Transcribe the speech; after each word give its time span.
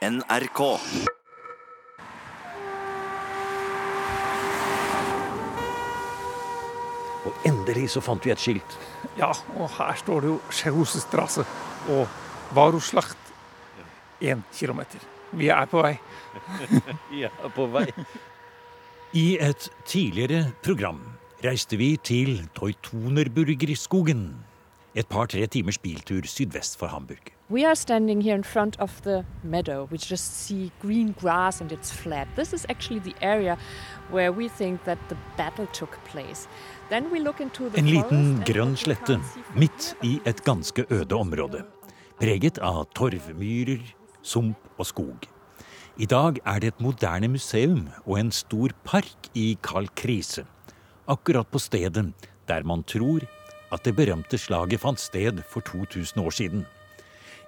NRK. 0.00 0.60
Og 7.20 7.34
endelig 7.44 7.90
så 7.92 8.00
fant 8.00 8.24
vi 8.24 8.32
et 8.32 8.40
skilt. 8.40 8.76
Ja, 9.18 9.28
og 9.60 9.68
her 9.76 9.98
står 10.00 10.24
det 10.24 10.30
jo 10.30 10.38
Schehusestrasse 10.48 11.44
og 11.92 12.06
Varoslacht. 12.56 13.18
Én 14.24 14.40
kilometer. 14.56 15.04
Vi 15.36 15.50
er 15.52 15.68
på 15.68 15.82
vei. 15.84 15.98
Ja, 17.20 17.28
på 17.52 17.66
vei. 17.68 17.84
I 19.12 19.36
et 19.42 19.68
tidligere 19.84 20.46
program 20.64 21.02
reiste 21.44 21.76
vi 21.76 21.96
til 22.00 22.46
Teutonerburgerskogen. 22.56 24.24
Et 24.96 25.08
par-tre 25.08 25.44
timers 25.46 25.78
biltur 25.78 26.24
sydvest 26.24 26.78
for 26.80 26.88
Hamburg. 26.88 27.34
We 27.50 27.64
are 27.64 27.74
standing 27.74 28.20
here 28.20 28.36
in 28.36 28.44
front 28.44 28.78
of 28.78 29.02
the 29.02 29.24
meadow. 29.42 29.88
We 29.90 29.98
just 29.98 30.46
see 30.46 30.70
green 30.80 31.16
grass 31.20 31.60
and 31.60 31.72
it's 31.72 31.90
flat. 31.90 32.28
This 32.36 32.52
is 32.52 32.64
actually 32.68 33.00
the 33.00 33.14
area 33.20 33.58
where 34.10 34.30
we 34.30 34.48
think 34.48 34.84
that 34.84 34.98
the 35.08 35.16
battle 35.36 35.66
took 35.66 35.98
place. 36.04 36.46
Then 36.90 37.10
we 37.10 37.18
look 37.18 37.40
into 37.40 37.68
the 37.68 37.78
En 37.78 37.90
liten 37.90 38.44
grønn 38.46 38.76
slette 38.78 39.18
midt 39.58 39.96
i 40.06 40.20
et 40.24 40.44
ganske 40.46 40.86
øde 40.90 41.18
område. 41.18 41.64
Preget 42.22 42.62
av 42.62 42.84
torvmyrer, 42.94 43.82
sump 44.22 44.70
og 44.78 44.86
skog. 44.86 45.26
I 45.98 46.06
dag 46.06 46.38
er 46.46 46.62
det 46.62 46.74
et 46.76 46.80
moderne 46.80 47.34
museum 47.34 47.88
og 48.06 48.20
en 48.20 48.30
stor 48.30 48.70
park 48.84 49.32
i 49.34 49.56
Karl 49.62 49.90
Krise. 49.96 50.46
Akkurat 51.08 51.50
på 51.50 51.58
stedet 51.58 52.12
der 52.46 52.62
man 52.62 52.86
tror 52.86 53.26
at 53.72 53.84
det 53.84 53.96
berømte 53.96 54.38
slaget 54.38 54.80
fant 54.80 55.00
sted 55.00 55.42
for 55.50 55.60
2000 55.66 56.22
år 56.22 56.30
siden. 56.30 56.66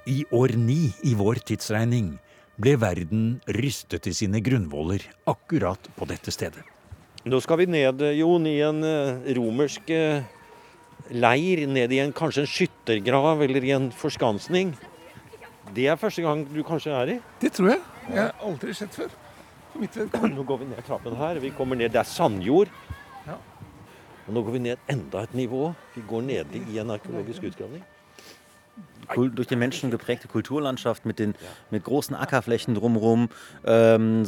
I 0.06 0.24
år 0.34 0.56
ni 0.58 0.90
i 1.06 1.14
vår 1.14 1.38
tidsregning 1.46 2.16
ble 2.62 2.74
verden 2.80 3.26
rystet 3.54 4.08
i 4.10 4.14
sine 4.16 4.40
grunnvoller 4.42 5.04
akkurat 5.30 5.86
på 5.94 6.08
dette 6.10 6.34
stedet. 6.34 6.64
Nå 7.22 7.38
skal 7.44 7.60
vi 7.60 7.68
ned, 7.70 8.02
Jon, 8.18 8.48
i 8.50 8.56
en 8.66 8.82
eh, 8.82 9.28
romersk 9.38 9.92
eh, 9.94 10.24
leir. 11.14 11.62
Ned 11.70 11.94
i 11.94 12.00
en, 12.02 12.10
kanskje 12.10 12.42
en 12.42 12.50
skyttergrav 12.50 13.44
eller 13.46 13.62
i 13.62 13.70
en 13.76 13.92
forskansning. 13.94 14.74
Det 15.70 15.86
er 15.86 16.00
første 16.00 16.26
gang 16.26 16.42
du 16.50 16.64
kanskje 16.66 16.96
er 16.98 17.14
i? 17.14 17.16
Det 17.38 17.52
tror 17.54 17.76
jeg. 17.76 17.86
Jeg 18.08 18.20
har 18.24 18.34
aldri 18.42 18.74
sett 18.74 18.98
før. 18.98 19.14
Mitt. 19.78 19.94
Nå 20.34 20.42
går 20.44 20.64
vi 20.64 20.70
ned 20.72 20.82
trappen 20.84 21.14
her. 21.16 21.38
Vi 21.40 21.54
kommer 21.54 21.78
ned, 21.78 21.94
Det 21.94 22.02
er 22.02 22.10
sandjord. 22.10 22.74
Ja. 23.28 23.38
Og 24.26 24.34
nå 24.34 24.42
går 24.42 24.58
vi 24.58 24.66
ned 24.66 24.90
enda 24.90 25.22
et 25.22 25.38
nivå. 25.38 25.70
Vi 25.94 26.02
går 26.10 26.26
nede 26.26 26.66
i 26.74 26.82
en 26.82 26.90
arkeologisk 26.90 27.46
utgravning. 27.52 27.86
Durch 29.14 29.48
den 29.48 29.58
Menschen 29.58 29.90
geprägte 29.90 30.28
Kulturlandschaft 30.28 31.04
mit, 31.04 31.18
den, 31.18 31.34
mit 31.70 31.84
großen 31.84 32.14
Ackerflächen 32.14 32.74
drumherum. 32.74 33.28
Ähm, 33.64 34.24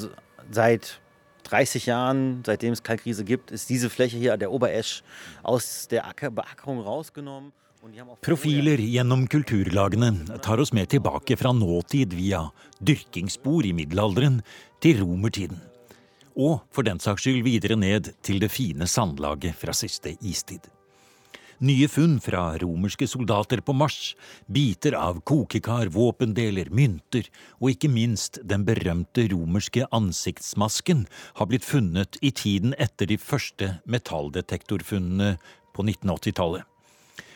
seit 0.50 1.00
30 1.44 1.86
Jahren, 1.86 2.42
seitdem 2.44 2.72
es 2.72 2.82
Kalkriese 2.82 3.24
gibt, 3.24 3.50
ist 3.50 3.70
diese 3.70 3.90
Fläche 3.90 4.16
hier, 4.16 4.36
der 4.36 4.50
Oberesch, 4.50 5.02
aus 5.42 5.88
der 5.88 6.06
Acker, 6.06 6.30
Beackerung 6.30 6.80
rausgenommen. 6.80 7.52
Profiler 8.24 8.80
gjennom 8.80 9.26
kulturlagene 9.28 10.38
tar 10.40 10.62
oss 10.62 10.72
med 10.72 10.88
tilbake 10.88 11.36
fra 11.36 11.52
nåtid 11.52 12.14
via 12.16 12.46
dyrkingsspor 12.80 13.66
i 13.68 13.74
middelalderen 13.76 14.38
til 14.80 15.02
romertiden. 15.04 15.60
Og 16.32 16.62
for 16.72 16.86
den 16.88 16.98
saks 16.98 17.26
skyld 17.26 17.44
videre 17.44 17.76
ned 17.76 18.08
til 18.24 18.40
det 18.40 18.50
fine 18.50 18.88
sandlaget 18.88 19.52
fra 19.60 19.76
siste 19.76 20.16
istid. 20.24 20.64
Nye 21.62 21.86
funn 21.86 22.16
fra 22.18 22.56
romerske 22.58 23.06
soldater 23.06 23.60
på 23.62 23.74
Mars, 23.78 24.14
biter 24.50 24.96
av 24.98 25.20
kokekar, 25.22 25.86
våpendeler, 25.94 26.66
mynter 26.74 27.28
og 27.60 27.70
ikke 27.70 27.90
minst 27.92 28.40
den 28.42 28.64
berømte 28.66 29.28
romerske 29.30 29.86
ansiktsmasken 29.94 31.04
har 31.38 31.50
blitt 31.50 31.66
funnet 31.66 32.18
i 32.22 32.32
tiden 32.34 32.74
etter 32.82 33.06
de 33.06 33.18
første 33.20 33.76
metalldetektorfunnene 33.86 35.36
på 35.74 35.86
1980-tallet. 35.86 36.66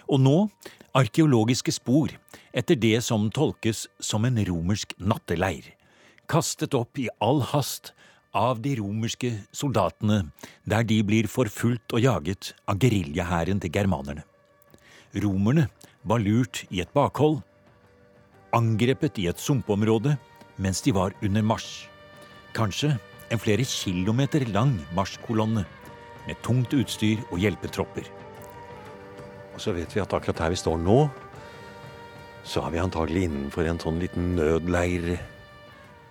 Og 0.09 0.23
nå 0.25 0.37
arkeologiske 0.99 1.77
spor 1.77 2.11
etter 2.51 2.79
det 2.81 2.99
som 3.07 3.29
tolkes 3.31 3.87
som 4.03 4.27
en 4.27 4.41
romersk 4.49 4.97
natteleir, 4.99 5.77
kastet 6.27 6.75
opp 6.75 6.99
i 6.99 7.07
all 7.23 7.45
hast 7.53 7.93
av 8.37 8.61
de 8.61 8.75
romerske 8.79 9.31
soldatene 9.55 10.29
der 10.69 10.85
de 10.85 11.01
blir 11.07 11.29
forfulgt 11.31 11.95
og 11.97 12.03
jaget 12.05 12.53
av 12.69 12.79
geriljahæren 12.81 13.61
til 13.61 13.73
germanerne. 13.73 14.25
Romerne 15.17 15.69
var 16.05 16.21
lurt 16.21 16.65
i 16.71 16.83
et 16.83 16.93
bakhold, 16.93 17.41
angrepet 18.53 19.19
i 19.19 19.29
et 19.29 19.41
sumpområde 19.41 20.17
mens 20.59 20.83
de 20.85 20.93
var 20.93 21.15
under 21.23 21.43
marsj. 21.43 21.89
Kanskje 22.57 22.97
en 23.31 23.41
flere 23.41 23.65
kilometer 23.65 24.45
lang 24.53 24.77
marsjkolonne 24.97 25.65
med 26.27 26.43
tungt 26.45 26.75
utstyr 26.77 27.23
og 27.31 27.41
hjelpetropper. 27.41 28.09
Og 29.55 29.63
så 29.63 29.73
vet 29.75 29.95
vi 29.95 30.03
at 30.03 30.13
akkurat 30.15 30.45
her 30.45 30.53
vi 30.53 30.61
står 30.61 30.79
nå, 30.81 31.01
så 32.45 32.63
er 32.65 32.73
vi 32.73 32.81
antagelig 32.81 33.27
innenfor 33.29 33.67
en 33.69 33.81
sånn 33.81 33.99
liten 34.01 34.37
nødleir 34.37 35.19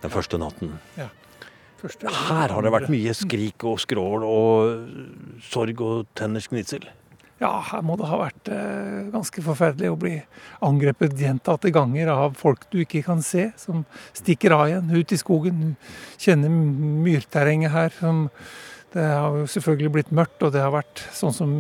den 0.02 0.14
første 0.14 0.38
natten. 0.42 0.76
Første- 0.98 1.27
Her 1.80 2.54
har 2.54 2.66
det 2.66 2.74
vært 2.74 2.90
mye 2.90 3.14
skrik 3.18 3.64
og 3.70 3.82
skrål 3.82 4.24
og 4.26 5.42
sorg 5.46 5.84
og 5.86 6.08
tenners 6.18 6.50
gnitsel. 6.50 6.88
Ja, 7.38 7.52
her 7.70 7.84
må 7.86 7.94
det 8.00 8.08
ha 8.10 8.18
vært 8.18 8.50
eh, 8.50 9.10
ganske 9.14 9.44
forferdelig 9.46 9.92
å 9.94 9.98
bli 10.02 10.16
angrepet 10.66 11.14
gjentatte 11.22 11.70
ganger 11.74 12.10
av 12.10 12.38
folk 12.40 12.64
du 12.72 12.80
ikke 12.82 13.04
kan 13.06 13.22
se, 13.22 13.52
som 13.62 13.84
stikker 14.18 14.56
av 14.56 14.64
igjen 14.72 14.90
ut 14.90 15.14
i 15.14 15.20
skogen. 15.22 15.60
Du 15.62 16.24
kjenner 16.24 16.50
myrterrenget 16.50 17.76
her. 17.76 17.94
Som, 18.00 18.24
det 18.96 19.06
har 19.06 19.38
jo 19.38 19.46
selvfølgelig 19.54 19.94
blitt 19.94 20.16
mørkt, 20.18 20.42
og 20.42 20.56
det 20.56 20.64
har 20.66 20.74
vært 20.74 21.04
sånn 21.14 21.36
som 21.36 21.54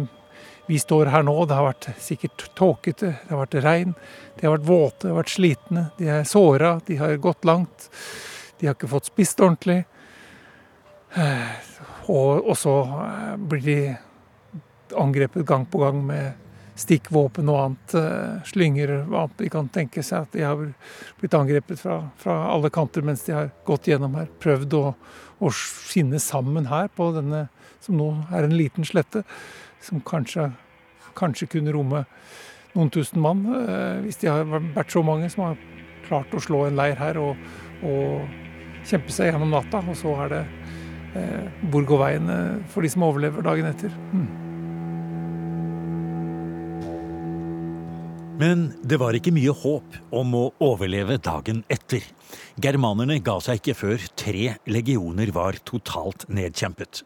vi 0.68 0.80
står 0.82 1.12
her 1.14 1.28
nå. 1.28 1.36
Det 1.46 1.60
har 1.60 1.70
vært 1.70 1.92
sikkert 2.02 2.48
tåkete, 2.58 3.14
det 3.22 3.36
har 3.36 3.44
vært 3.44 3.60
regn, 3.68 3.94
de 4.40 4.48
har 4.48 4.58
vært 4.58 4.68
våte, 4.72 5.04
de 5.06 5.14
har 5.14 5.20
vært 5.22 5.36
slitne. 5.36 5.86
De 6.00 6.10
er 6.10 6.26
såra, 6.26 6.80
de 6.90 6.98
har 6.98 7.14
gått 7.22 7.46
langt. 7.46 7.92
De 8.58 8.66
har 8.66 8.74
ikke 8.74 8.90
fått 8.98 9.12
spist 9.12 9.46
ordentlig. 9.46 9.84
Eh, 11.16 11.48
Og, 12.08 12.58
så 12.58 12.74
eh, 13.04 13.38
blir 13.38 13.64
de 13.66 13.80
angrepet 14.96 15.46
gang 15.46 15.66
på 15.68 15.82
gang 15.82 16.00
med 16.08 16.44
stikkvåpen 16.78 17.50
og 17.52 17.58
annet, 17.60 17.96
eh, 18.00 18.44
slynger 18.48 18.94
og 19.02 19.16
annet. 19.22 19.38
De 19.42 19.50
kan 19.52 19.68
tenke 19.68 20.04
seg 20.06 20.24
at 20.24 20.32
de 20.32 20.46
har 20.46 20.62
blitt 21.20 21.36
angrepet 21.36 21.82
fra, 21.82 21.98
fra 22.22 22.38
alle 22.54 22.72
kanter 22.72 23.04
mens 23.04 23.26
de 23.28 23.36
har 23.36 23.52
gått 23.68 23.90
gjennom 23.92 24.16
her. 24.16 24.30
Prøvd 24.40 24.78
å, 24.80 24.84
å 25.40 25.52
skinne 25.52 26.22
sammen 26.24 26.70
her 26.72 26.88
på 26.96 27.10
denne 27.18 27.48
som 27.84 27.98
nå 28.00 28.08
er 28.32 28.48
en 28.48 28.56
liten 28.56 28.88
slette, 28.88 29.26
som 29.84 30.00
kanskje, 30.00 30.52
kanskje 31.18 31.50
kunne 31.58 31.76
romme 31.76 32.06
noen 32.74 32.92
tusen 32.94 33.20
mann. 33.24 33.44
Hvis 34.04 34.20
de 34.22 34.32
har 34.32 34.48
vært 34.48 34.94
så 34.94 35.04
mange 35.06 35.30
som 35.34 35.48
har 35.48 35.60
klart 36.08 36.34
å 36.34 36.42
slå 36.44 36.66
en 36.68 36.80
leir 36.80 36.98
her 37.00 37.20
og, 37.22 37.36
og 37.84 38.28
kjempe 38.88 39.14
seg 39.14 39.32
gjennom 39.32 39.52
natta. 39.54 39.82
Og 39.84 39.98
så 40.00 40.14
er 40.24 40.34
det 40.34 40.44
hvor 41.72 41.88
går 41.88 42.04
veien 42.04 42.30
eh, 42.34 42.60
for 42.72 42.86
de 42.86 42.92
som 42.92 43.06
overlever 43.08 43.46
dagen 43.46 43.70
etter. 43.70 43.96
Hmm. 44.12 44.28
Men 48.38 48.68
det 48.86 49.00
var 49.02 49.18
ikke 49.18 49.34
mye 49.34 49.54
håp 49.64 49.98
om 50.14 50.36
å 50.38 50.44
overleve 50.62 51.18
dagen 51.26 51.64
etter. 51.74 52.06
Germanerne 52.62 53.18
ga 53.26 53.40
seg 53.42 53.64
ikke 53.64 53.78
før 53.80 54.08
tre 54.20 54.52
legioner 54.70 55.34
var 55.34 55.58
totalt 55.66 56.28
nedkjempet. 56.30 57.02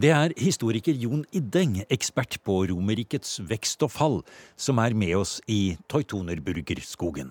Det 0.00 0.10
er 0.10 0.32
historiker 0.40 0.96
Jon 0.98 1.22
Iddeng, 1.36 1.82
ekspert 1.92 2.40
på 2.42 2.64
Romerrikets 2.72 3.36
vekst 3.46 3.84
og 3.86 3.92
fall, 3.94 4.20
som 4.56 4.80
er 4.82 4.96
med 4.96 5.14
oss 5.20 5.36
i 5.46 5.76
Teutonerburgerskogen. 5.92 7.30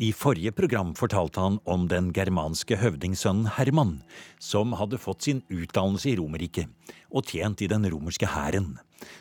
I 0.00 0.14
forrige 0.16 0.52
program 0.56 0.94
fortalte 0.96 1.42
han 1.44 1.58
om 1.68 1.82
den 1.90 2.06
germanske 2.16 2.78
høvdingsønnen 2.80 3.50
Herman, 3.58 3.98
som 4.40 4.72
hadde 4.80 4.96
fått 4.96 5.26
sin 5.26 5.42
utdannelse 5.52 6.08
i 6.08 6.14
Romerriket 6.16 6.94
og 7.12 7.28
tjent 7.28 7.60
i 7.60 7.68
den 7.68 7.84
romerske 7.92 8.30
hæren. 8.32 8.78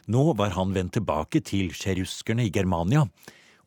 Nå 0.07 0.21
var 0.39 0.53
han 0.56 0.71
vendt 0.71 0.94
tilbake 0.95 1.42
til 1.44 1.74
sjeruskerne 1.75 2.45
i 2.48 2.53
Germania 2.56 3.01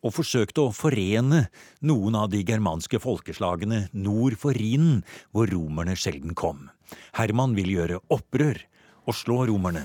og 0.01 0.15
forsøkte 0.17 0.65
å 0.65 0.73
forene 0.73 1.43
noen 1.85 2.17
av 2.17 2.31
de 2.33 2.41
germanske 2.49 2.97
folkeslagene 3.03 3.83
nord 3.93 4.39
for 4.41 4.57
Rhinen, 4.57 5.03
hvor 5.37 5.53
romerne 5.53 5.93
sjelden 6.01 6.33
kom. 6.33 6.71
Herman 7.19 7.53
ville 7.59 7.77
gjøre 7.77 8.01
opprør 8.09 8.63
og 9.05 9.19
slå 9.19 9.43
romerne, 9.53 9.85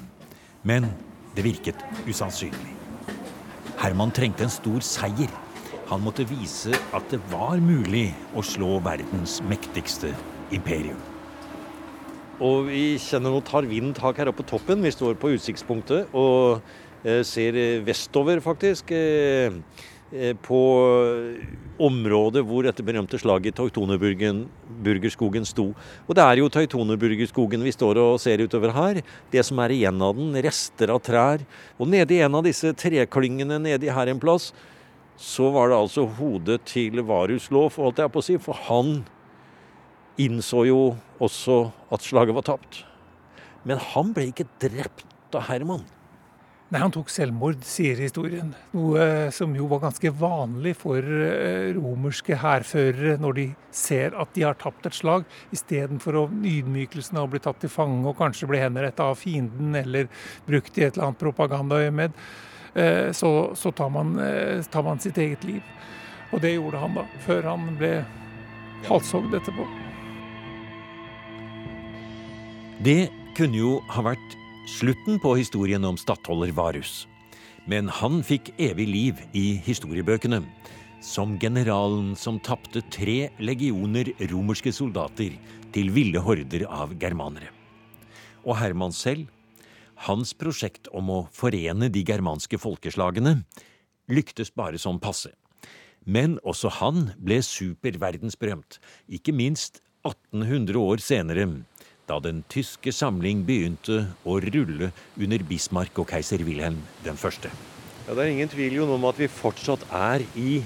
men 0.63 0.87
det 1.35 1.43
virket 1.43 1.83
usannsynlig. 2.07 2.71
Herman 3.83 4.15
trengte 4.15 4.47
en 4.47 4.55
stor 4.55 4.79
seier. 4.79 5.35
Han 5.87 6.03
måtte 6.03 6.25
vise 6.27 6.75
at 6.95 7.05
det 7.13 7.19
var 7.31 7.61
mulig 7.63 8.09
å 8.35 8.43
slå 8.43 8.77
verdens 8.83 9.37
mektigste 9.47 10.11
imperium. 10.51 10.99
Og 12.43 12.67
vi 12.67 12.97
kjenner 13.01 13.31
nå 13.33 13.39
tar 13.47 13.65
vinden 13.69 13.95
tak 13.97 14.19
her 14.19 14.29
oppe 14.29 14.43
på 14.43 14.51
toppen. 14.51 14.83
Vi 14.83 14.91
står 14.93 15.15
på 15.17 15.31
utsiktspunktet 15.37 16.11
og 16.11 16.59
eh, 17.07 17.23
ser 17.25 17.55
eh, 17.57 17.79
vestover, 17.87 18.43
faktisk. 18.43 18.91
Eh, 18.91 19.55
på 20.43 20.59
området 21.83 22.39
hvor 22.47 22.63
dette 22.63 22.83
berømte 22.85 23.19
slaget 23.19 23.51
i 23.51 23.57
Teutonerburgerskogen 23.57 25.43
sto. 25.43 25.65
Og 26.07 26.15
det 26.15 26.23
er 26.23 26.39
jo 26.39 26.47
Teutonerburgerskogen 26.51 27.65
vi 27.65 27.73
står 27.75 27.99
og 27.99 28.21
ser 28.23 28.39
utover 28.39 28.71
her. 28.75 29.01
Det 29.33 29.43
som 29.43 29.59
er 29.63 29.75
igjen 29.75 29.99
av 29.99 30.15
den, 30.15 30.31
rester 30.45 30.93
av 30.93 31.01
trær. 31.03 31.43
Og 31.75 31.91
nedi 31.91 32.21
en 32.23 32.39
av 32.39 32.47
disse 32.47 32.71
treklyngene 32.71 33.59
nedi 33.65 33.91
her 33.91 34.13
en 34.13 34.23
plass, 34.23 34.53
så 35.17 35.49
var 35.53 35.71
det 35.71 35.77
altså 35.81 36.05
hodet 36.19 36.61
til 36.69 37.01
Varuslov, 37.05 37.73
holdt 37.81 38.03
jeg 38.03 38.13
på 38.13 38.21
å 38.21 38.25
si. 38.25 38.37
For 38.41 38.57
han 38.67 39.01
innså 40.21 40.63
jo 40.69 40.81
også 41.23 41.67
at 41.93 42.05
slaget 42.05 42.37
var 42.37 42.45
tapt. 42.45 42.83
Men 43.67 43.81
han 43.93 44.13
ble 44.15 44.29
ikke 44.31 44.47
drept 44.61 45.35
av 45.35 45.49
Herman. 45.49 45.85
Nei, 46.67 46.81
Han 46.83 46.91
tok 46.91 47.07
selvmord, 47.07 47.61
sier 47.63 47.95
historien. 48.03 48.49
Noe 48.75 49.29
som 49.31 49.53
jo 49.55 49.69
var 49.71 49.85
ganske 49.85 50.11
vanlig 50.19 50.73
for 50.75 50.99
eh, 50.99 51.69
romerske 51.77 52.35
hærførere 52.41 53.15
når 53.23 53.37
de 53.37 53.45
ser 53.71 54.17
at 54.19 54.33
de 54.35 54.43
har 54.43 54.57
tapt 54.59 54.89
et 54.89 54.97
slag, 54.97 55.23
istedenfor 55.55 56.25
ydmykelsen 56.27 57.21
av 57.21 57.29
å 57.29 57.31
bli 57.31 57.39
tatt 57.43 57.61
til 57.63 57.71
fange 57.71 58.03
og 58.11 58.19
kanskje 58.19 58.51
bli 58.51 58.59
henrettet 58.59 58.99
av 59.05 59.15
fienden 59.15 59.79
eller 59.79 60.11
brukt 60.47 60.75
i 60.75 60.83
et 60.83 60.97
eller 60.97 61.07
annet 61.07 61.23
propagandaøyemed. 61.23 62.19
Eh, 62.77 63.11
så, 63.11 63.51
så 63.57 63.71
tar, 63.71 63.89
man, 63.89 64.19
eh, 64.21 64.61
tar 64.69 64.83
man 64.85 64.99
sitt 65.01 65.17
eget 65.17 65.43
liv. 65.47 65.61
Og 66.31 66.41
det 66.43 66.53
gjorde 66.53 66.81
han 66.81 66.97
da, 66.99 67.05
før 67.25 67.49
han 67.49 67.69
ble 67.79 67.91
halshogd 68.85 69.33
etterpå. 69.33 69.65
Det 72.85 73.07
kunne 73.37 73.57
jo 73.57 73.77
ha 73.89 74.03
vært 74.05 74.35
slutten 74.69 75.17
på 75.23 75.33
historien 75.39 75.85
om 75.87 75.97
stattholder 75.97 76.51
Varus. 76.53 77.05
Men 77.67 77.89
han 77.89 78.21
fikk 78.23 78.53
evig 78.61 78.87
liv 78.87 79.23
i 79.33 79.47
historiebøkene. 79.65 80.43
Som 81.03 81.35
generalen 81.39 82.15
som 82.17 82.39
tapte 82.41 82.81
tre 82.93 83.29
legioner 83.37 84.09
romerske 84.31 84.73
soldater 84.73 85.35
til 85.73 85.91
ville 85.93 86.21
horder 86.21 86.65
av 86.69 86.93
germanere. 86.99 87.49
Og 88.45 88.57
Herman 88.57 88.93
selv, 88.95 89.27
hans 90.05 90.33
prosjekt 90.37 90.87
om 90.93 91.09
å 91.09 91.19
forene 91.33 91.89
de 91.89 92.03
germanske 92.05 92.59
folkeslagene, 92.61 93.41
lyktes 94.07 94.53
bare 94.53 94.79
som 94.79 94.99
passe. 95.01 95.33
Men 96.07 96.37
også 96.47 96.71
han 96.79 97.11
ble 97.19 97.41
superverdensberømt, 97.43 98.77
ikke 99.11 99.33
minst 99.35 99.81
1800 100.07 100.79
år 100.79 101.03
senere, 101.03 101.47
da 102.07 102.21
den 102.23 102.45
tyske 102.47 102.93
samling 102.95 103.41
begynte 103.47 104.05
å 104.23 104.37
rulle 104.39 104.93
under 105.19 105.43
Bismarck 105.49 105.99
og 105.99 106.07
keiser 106.13 106.45
Wilhelm 106.47 106.79
den 107.03 107.19
første. 107.19 107.51
Ja, 108.07 108.15
Det 108.15 108.23
er 108.23 108.31
ingen 108.31 108.47
tvil 108.47 108.79
om 108.87 109.03
at 109.05 109.19
vi 109.19 109.27
fortsatt 109.27 109.83
er 109.91 110.23
i 110.39 110.63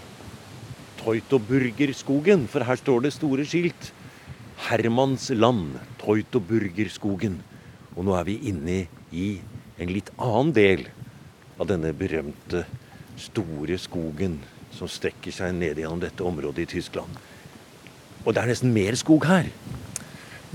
Teutoburgerskogen, 1.02 2.46
for 2.48 2.62
her 2.62 2.78
står 2.78 3.08
det 3.08 3.14
store 3.16 3.46
skilt. 3.50 3.90
Hermans 4.68 5.32
land, 5.34 5.80
Teutoburgerskogen. 5.98 7.42
Og 7.96 8.06
nå 8.08 8.16
er 8.18 8.28
vi 8.28 8.38
inne 8.52 8.86
i 9.12 9.28
en 9.82 9.92
litt 9.92 10.12
annen 10.18 10.54
del 10.56 10.86
av 11.60 11.68
denne 11.70 11.92
berømte, 11.98 12.66
store 13.22 13.78
skogen 13.78 14.40
som 14.74 14.90
strekker 14.90 15.34
seg 15.36 15.54
ned 15.58 15.78
gjennom 15.82 16.00
dette 16.02 16.24
området 16.26 16.64
i 16.64 16.72
Tyskland. 16.78 17.20
Og 18.24 18.34
det 18.34 18.42
er 18.42 18.50
nesten 18.52 18.74
mer 18.74 18.96
skog 18.98 19.26
her. 19.30 19.50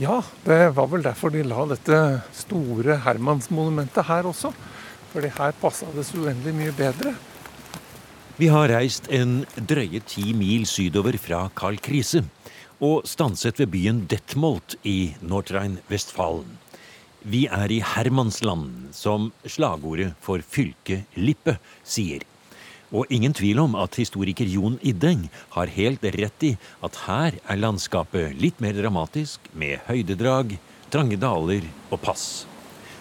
Ja, 0.00 0.20
det 0.44 0.74
var 0.76 0.90
vel 0.92 1.04
derfor 1.04 1.32
de 1.32 1.44
la 1.46 1.62
dette 1.70 2.00
store 2.36 2.98
Hermansmonumentet 3.04 4.04
her 4.08 4.28
også. 4.28 4.52
Fordi 5.12 5.30
her 5.38 5.54
passa 5.60 5.88
det 5.94 6.04
så 6.04 6.20
uendelig 6.20 6.52
mye 6.56 6.74
bedre. 6.76 7.14
Vi 8.36 8.50
har 8.52 8.68
reist 8.68 9.06
en 9.08 9.46
drøye 9.56 10.02
ti 10.04 10.34
mil 10.36 10.66
sydover 10.68 11.16
fra 11.16 11.46
Karl 11.56 11.78
Krise 11.80 12.26
og 12.84 13.06
stanset 13.08 13.56
ved 13.62 13.70
byen 13.72 14.02
Detmold 14.10 14.76
i 14.84 15.14
Nordrhein-Westfalen. 15.24 16.65
Vi 17.26 17.40
er 17.50 17.72
i 17.74 17.80
Hermansland, 17.82 18.92
som 18.94 19.32
slagordet 19.50 20.12
for 20.22 20.38
fylket 20.46 21.16
Lippe 21.18 21.56
sier. 21.82 22.22
Og 22.94 23.10
ingen 23.10 23.32
tvil 23.34 23.58
om 23.64 23.72
at 23.82 23.96
historiker 23.98 24.46
Jon 24.46 24.76
Iddeng 24.78 25.24
har 25.56 25.72
helt 25.74 26.04
rett 26.14 26.44
i 26.46 26.52
at 26.86 27.00
her 27.08 27.34
er 27.42 27.58
landskapet 27.58 28.36
litt 28.38 28.62
mer 28.62 28.78
dramatisk, 28.78 29.48
med 29.58 29.82
høydedrag, 29.88 30.54
trange 30.94 31.18
daler 31.18 31.66
og 31.90 31.98
pass. 32.04 32.46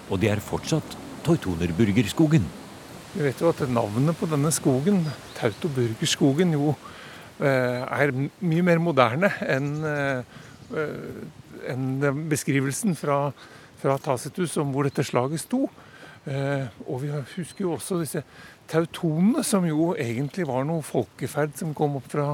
Og 0.09 0.17
det 0.23 0.31
er 0.33 0.41
fortsatt 0.41 0.97
Teutonerburgerskogen. 1.27 2.47
Vi 3.13 3.27
vet 3.27 3.43
jo 3.43 3.51
at 3.51 3.61
navnet 3.69 4.17
på 4.17 4.25
denne 4.31 4.49
skogen, 4.49 5.03
Tautoburgerskogen, 5.37 6.57
jo 6.57 6.73
eh, 7.37 7.85
er 7.85 8.15
mye 8.41 8.65
mer 8.65 8.81
moderne 8.81 9.29
enn 9.45 9.69
enn 11.69 11.85
beskrivelsen 12.29 12.95
fra, 12.97 13.29
fra 13.85 13.99
Tacitus 14.01 14.57
om 14.61 14.73
hvor 14.73 14.87
dette 14.87 15.05
slaget 15.05 15.43
sto. 15.45 15.67
Eh, 16.25 16.65
og 16.89 17.03
vi 17.03 17.11
husker 17.13 17.67
jo 17.67 17.75
også 17.75 17.99
disse 18.01 18.23
tautonene, 18.71 19.43
som 19.45 19.65
jo 19.67 19.93
egentlig 19.93 20.47
var 20.49 20.65
noe 20.65 20.85
folkeferd 20.85 21.53
som 21.59 21.75
kom 21.77 21.99
opp 21.99 22.07
fra 22.09 22.29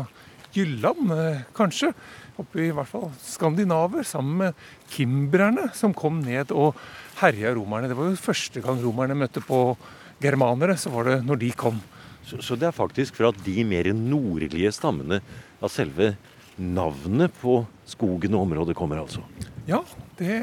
Jylland, 0.56 1.12
eh, 1.12 1.44
kanskje. 1.56 1.92
Oppe 2.40 2.64
i 2.64 2.72
hvert 2.72 2.88
fall 2.88 3.10
skandinaver, 3.20 4.06
sammen 4.08 4.38
med 4.46 4.62
kimbrerne 4.92 5.68
som 5.76 5.94
kom 5.94 6.22
ned 6.24 6.54
og 6.56 6.80
herja 7.20 7.52
romerne. 7.56 7.92
Det 7.92 8.00
var 8.00 8.12
jo 8.12 8.20
første 8.20 8.64
gang 8.64 8.80
romerne 8.84 9.20
møtte 9.20 9.44
på 9.44 9.76
germanere, 10.24 10.78
så 10.80 10.92
var 10.94 11.10
det 11.10 11.22
når 11.28 11.44
de 11.44 11.52
kom. 11.52 11.82
Så, 12.24 12.40
så 12.40 12.56
det 12.56 12.70
er 12.70 12.76
faktisk 12.76 13.18
fra 13.20 13.34
de 13.36 13.64
mer 13.68 13.92
nordlige 13.98 14.72
stammene 14.72 15.20
av 15.60 15.72
selve 15.74 16.14
navnet 16.62 17.34
på 17.42 17.64
skogen 17.90 18.38
og 18.38 18.46
området 18.46 18.76
kommer, 18.78 19.02
altså? 19.04 19.24
Ja, 19.68 19.82
det 20.22 20.38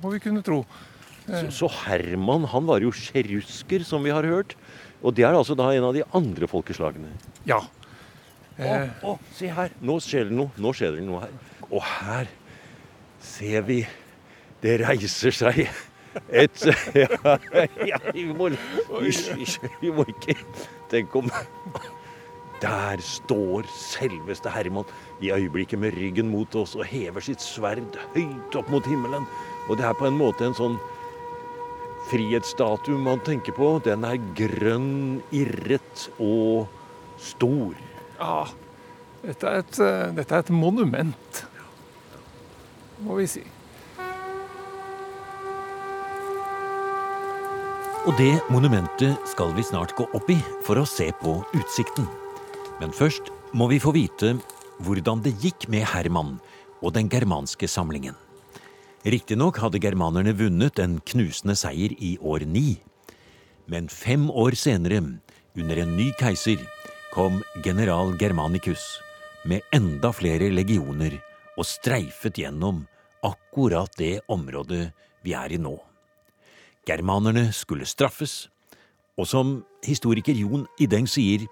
må 0.00 0.14
vi 0.14 0.22
kunne 0.24 0.42
tro. 0.46 0.62
Så, 1.26 1.42
så, 1.54 1.68
Herman 1.84 2.46
han 2.50 2.66
var 2.66 2.82
jo 2.82 2.90
sjerusker, 2.96 3.84
som 3.86 4.02
vi 4.06 4.14
har 4.14 4.26
hørt. 4.26 4.56
Og 5.00 5.14
det 5.16 5.24
er 5.24 5.36
altså 5.36 5.54
da 5.56 5.68
en 5.72 5.86
av 5.86 5.94
de 5.96 6.02
andre 6.16 6.48
folkeslagene. 6.50 7.12
Ja. 7.48 7.60
Å, 8.60 8.72
å, 9.06 9.14
se 9.36 9.52
her! 9.54 9.72
Nå 9.84 10.00
skjer 10.04 10.28
det 10.28 10.36
noe. 10.36 10.52
Nå 10.60 10.72
skjer 10.76 10.98
det 10.98 11.06
noe 11.06 11.22
her. 11.24 11.36
Og 11.70 11.84
her 11.86 12.32
ser 13.22 13.64
vi 13.68 13.84
Det 14.60 14.74
reiser 14.80 15.32
seg 15.32 15.62
et 16.28 16.64
Ja, 16.96 17.36
ja 17.92 18.00
vi, 18.12 18.26
må, 18.34 18.50
vi, 18.50 19.46
vi 19.80 19.92
må 19.94 20.04
ikke 20.10 20.34
Tenk 20.90 21.14
om 21.20 21.30
Der 22.60 23.00
står 23.00 23.68
selveste 23.72 24.50
Herman 24.52 24.88
i 25.24 25.30
øyeblikket 25.32 25.80
med 25.80 25.94
ryggen 25.96 26.28
mot 26.28 26.54
oss 26.60 26.74
og 26.76 26.84
hever 26.84 27.24
sitt 27.24 27.40
sverd 27.40 27.96
høyt 28.14 28.56
opp 28.60 28.68
mot 28.68 28.84
himmelen. 28.84 29.24
Og 29.68 29.78
det 29.80 29.86
er 29.88 29.96
på 29.96 30.08
en 30.08 30.18
måte 30.18 30.44
en 30.44 30.56
sånn 30.56 30.76
frihetsstatue 32.10 32.98
man 33.00 33.22
tenker 33.24 33.54
på, 33.56 33.74
den 33.84 34.04
er 34.04 34.18
grønn, 34.36 35.20
irret 35.32 36.08
og 36.18 36.68
stor. 37.20 37.76
Ja, 38.18 38.44
dette 39.22 39.46
er 39.48 39.62
et, 39.62 39.80
eh, 39.80 40.12
dette 40.16 40.34
er 40.34 40.44
et 40.44 40.52
monument, 40.52 41.44
må 43.04 43.16
vi 43.20 43.26
si. 43.26 43.44
Og 48.08 48.16
det 48.16 48.32
monumentet 48.48 49.28
skal 49.28 49.52
vi 49.54 49.62
snart 49.62 49.92
gå 49.96 50.06
opp 50.16 50.30
i 50.32 50.38
for 50.64 50.80
å 50.80 50.88
se 50.88 51.10
på 51.20 51.36
utsikten. 51.52 52.08
Men 52.80 52.94
først 52.96 53.28
må 53.52 53.68
vi 53.68 53.80
få 53.82 53.92
vite 53.92 54.34
hvordan 54.80 55.20
det 55.20 55.34
gikk 55.42 55.66
med 55.68 55.84
Herman 55.84 56.38
og 56.80 56.94
den 56.96 57.10
germanske 57.12 57.68
samlingen. 57.68 58.16
Riktignok 59.04 59.58
hadde 59.60 59.80
germanerne 59.80 60.32
vunnet 60.36 60.80
en 60.80 60.98
knusende 61.04 61.56
seier 61.56 61.92
i 62.00 62.14
år 62.20 62.46
ni. 62.48 62.80
Men 63.68 63.88
fem 63.92 64.28
år 64.32 64.56
senere, 64.56 65.02
under 65.56 65.82
en 65.82 65.92
ny 65.96 66.10
keiser, 66.20 66.60
kom 67.12 67.42
general 67.64 68.14
Germanicus 68.20 69.00
med 69.44 69.64
enda 69.76 70.12
flere 70.12 70.50
legioner 70.52 71.18
og 71.58 71.66
streifet 71.68 72.38
gjennom 72.40 72.84
akkurat 73.24 73.92
det 74.00 74.20
området 74.32 74.90
vi 75.24 75.34
er 75.36 75.52
i 75.52 75.60
nå. 75.60 75.74
Germanerne 76.88 77.50
skulle 77.52 77.88
straffes, 77.88 78.48
og 79.20 79.28
som 79.28 79.58
historiker 79.84 80.36
Jon 80.36 80.64
Ideng 80.80 81.08
sier, 81.08 81.44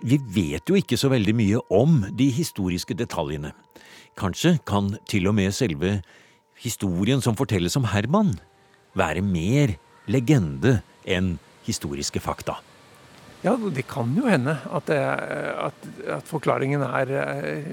vi 0.00 0.18
vet 0.32 0.68
jo 0.68 0.78
ikke 0.78 0.98
så 1.00 1.10
veldig 1.12 1.34
mye 1.36 1.60
om 1.72 2.00
de 2.16 2.30
historiske 2.32 2.96
detaljene. 2.96 3.52
Kanskje 4.18 4.56
kan 4.68 4.94
til 5.08 5.28
og 5.30 5.36
med 5.38 5.54
selve 5.56 6.00
historien 6.60 7.22
som 7.24 7.36
fortelles 7.38 7.76
om 7.78 7.88
Herman, 7.88 8.34
være 8.96 9.22
mer 9.24 9.76
legende 10.10 10.80
enn 11.08 11.36
historiske 11.66 12.20
fakta. 12.20 12.58
Ja, 13.40 13.54
det 13.56 13.86
kan 13.88 14.10
jo 14.12 14.26
hende 14.28 14.52
at, 14.68 14.84
det, 14.90 14.98
at, 15.00 15.86
at 16.18 16.26
forklaringen 16.28 16.82
er, 16.84 17.12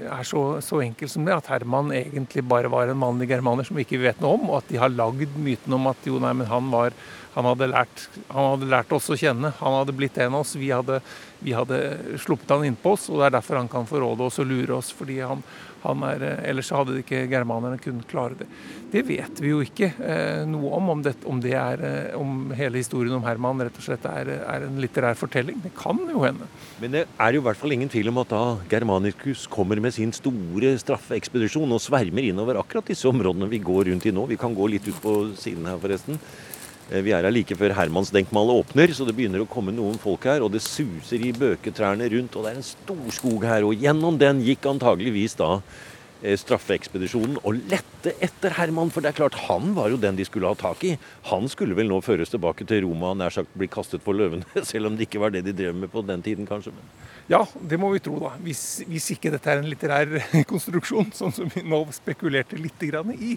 er 0.08 0.22
så, 0.24 0.62
så, 0.64 0.78
enkel 0.80 1.10
som 1.12 1.26
det. 1.28 1.34
At 1.34 1.50
Herman 1.52 1.92
egentlig 1.92 2.46
bare 2.48 2.70
var 2.72 2.88
en 2.88 2.96
mannlig 2.96 3.28
germaner 3.28 3.68
som 3.68 3.76
vi 3.76 3.84
ikke 3.84 4.00
vet 4.00 4.22
noe 4.24 4.38
om. 4.38 4.46
Og 4.48 4.62
at 4.62 4.70
de 4.72 4.80
har 4.80 4.94
lagd 4.94 5.36
myten 5.36 5.76
om 5.76 5.90
at 5.90 6.08
jo, 6.08 6.16
nei, 6.24 6.32
men 6.40 6.48
han, 6.48 6.70
var, 6.72 6.96
han, 7.38 7.46
hadde 7.46 7.68
lært, 7.70 8.00
han 8.32 8.48
hadde 8.52 8.66
lært 8.66 8.92
oss 8.96 9.12
å 9.14 9.16
kjenne. 9.18 9.52
Han 9.60 9.76
hadde 9.76 9.94
blitt 9.94 10.16
en 10.18 10.34
av 10.34 10.42
oss. 10.42 10.56
Vi 10.58 10.72
hadde, 10.74 10.98
vi 11.38 11.52
hadde 11.54 11.76
sluppet 12.18 12.50
han 12.50 12.64
innpå 12.66 12.96
oss, 12.96 13.04
og 13.12 13.20
det 13.20 13.28
er 13.28 13.36
derfor 13.36 13.60
han 13.60 13.70
kan 13.70 13.86
forråde 13.86 14.26
oss 14.26 14.40
og 14.42 14.48
lure 14.50 14.74
oss. 14.74 14.88
fordi 14.90 15.20
han, 15.22 15.44
er, 15.86 16.24
eh, 16.26 16.40
ellers 16.50 16.72
hadde 16.74 16.96
ikke 16.98 17.20
germanerne 17.30 17.78
kunnet 17.78 18.08
klare 18.10 18.40
det. 18.40 18.48
Det 18.90 19.04
vet 19.06 19.38
vi 19.38 19.52
jo 19.52 19.60
ikke 19.62 19.92
eh, 20.02 20.42
noe 20.50 20.72
om, 20.80 20.90
om, 20.96 21.04
det, 21.04 21.14
om, 21.30 21.38
det 21.44 21.54
er, 21.54 21.84
eh, 21.86 22.18
om, 22.18 22.50
hele 22.58 22.82
historien 22.82 23.14
om 23.14 23.22
Herman 23.22 23.62
rett 23.62 23.78
og 23.78 23.86
slett 23.86 24.10
er, 24.10 24.32
er, 24.40 24.66
en 24.66 24.82
litterær 24.82 25.14
fortelling. 25.20 25.62
Det 25.62 25.70
kan 25.78 26.02
jo 26.10 26.24
hende. 26.26 26.50
Men 26.82 26.96
det 26.96 27.04
er 27.06 27.38
jo 27.38 27.44
i 27.44 27.46
hvert 27.46 27.62
fall 27.62 27.76
ingen 27.78 27.94
tvil 27.94 28.10
om 28.10 28.18
at 28.24 28.34
da 28.34 28.42
Germanicus 28.74 29.46
kommer 29.46 29.78
med 29.78 29.94
sin 29.94 30.10
store 30.16 30.74
straffeekspedisjon 30.82 31.70
og 31.70 31.84
svermer 31.86 32.32
innover 32.32 32.58
akkurat 32.58 32.90
disse 32.90 33.06
områdene 33.06 33.46
vi 33.54 33.62
går 33.62 33.92
rundt 33.92 34.10
i 34.10 34.16
nå. 34.18 34.26
Vi 34.26 34.42
kan 34.42 34.58
gå 34.58 34.72
litt 34.74 34.90
ut 34.90 35.02
på 35.06 35.18
siden 35.38 35.70
her, 35.70 35.78
forresten. 35.78 36.18
Eh, 36.88 37.02
vi 37.04 37.12
er 37.12 37.26
her 37.26 37.34
like 37.34 37.56
før 37.58 37.74
Hermansdenkmalet 37.76 38.62
åpner, 38.62 38.92
så 38.96 39.04
det 39.04 39.14
begynner 39.16 39.44
å 39.44 39.50
komme 39.50 39.74
noen 39.76 39.98
folk 40.00 40.24
her. 40.28 40.44
Og 40.44 40.52
det 40.54 40.64
suser 40.64 41.20
i 41.20 41.34
bøketrærne 41.36 42.08
rundt, 42.14 42.36
og 42.36 42.46
det 42.46 42.54
er 42.54 42.60
en 42.62 42.70
stor 42.70 43.12
skog 43.14 43.44
her. 43.48 43.66
Og 43.68 43.76
gjennom 43.76 44.16
den 44.20 44.40
gikk 44.46 44.68
antageligvis 44.70 45.36
da 45.38 45.58
straffeekspedisjonen 46.22 47.38
og 47.46 47.60
lette 47.70 48.14
etter 48.24 48.56
Herman. 48.58 48.92
For 48.94 49.04
det 49.04 49.12
er 49.12 49.18
klart, 49.20 49.38
han 49.48 49.74
var 49.76 49.92
jo 49.92 50.00
den 50.00 50.18
de 50.18 50.26
skulle 50.26 50.50
ha 50.50 50.58
tak 50.58 50.84
i. 50.86 50.96
Han 51.30 51.48
skulle 51.50 51.76
vel 51.78 51.90
nå 51.90 52.00
føres 52.04 52.32
tilbake 52.32 52.66
til 52.68 52.84
Roma 52.86 53.14
nær 53.16 53.34
sagt 53.34 53.54
bli 53.58 53.70
kastet 53.70 54.04
for 54.04 54.18
løvene. 54.18 54.46
Selv 54.70 54.90
om 54.90 54.98
det 54.98 55.08
ikke 55.08 55.22
var 55.22 55.34
det 55.34 55.44
de 55.46 55.56
drev 55.56 55.76
med 55.78 55.92
på 55.92 56.02
den 56.06 56.24
tiden, 56.24 56.48
kanskje. 56.48 56.74
Ja, 57.28 57.42
det 57.60 57.76
må 57.80 57.90
vi 57.92 58.00
tro, 58.00 58.16
da. 58.22 58.32
Hvis, 58.40 58.82
hvis 58.88 59.10
ikke 59.12 59.32
dette 59.34 59.52
er 59.52 59.60
en 59.60 59.68
litterær 59.68 60.14
konstruksjon, 60.52 61.12
sånn 61.16 61.34
som 61.36 61.50
vi 61.52 61.64
nå 61.66 61.82
spekulerte 61.94 62.58
litt 62.60 62.86
i 62.88 63.36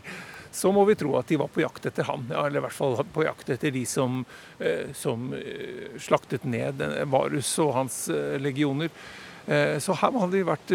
så 0.52 0.72
må 0.76 0.84
vi 0.86 0.98
tro 1.00 1.16
at 1.16 1.30
de 1.32 1.40
var 1.40 1.48
på 1.52 1.64
jakt 1.64 1.86
etter 1.88 2.08
ham. 2.10 2.26
eller 2.30 2.60
i 2.60 2.64
hvert 2.66 2.76
fall 2.76 2.98
på 3.14 3.24
jakt 3.24 3.50
etter 3.50 3.72
de 3.72 3.86
som, 3.88 4.26
eh, 4.60 4.92
som 4.94 5.32
eh, 5.34 5.96
slaktet 6.00 6.44
ned 6.44 6.84
Varus 7.08 7.52
og 7.64 7.74
hans 7.76 8.10
eh, 8.10 8.38
legioner. 8.40 8.92
Så 9.41 9.95
her 9.98 10.13
hadde 10.21 10.36
de 10.38 10.41
vært 10.45 10.71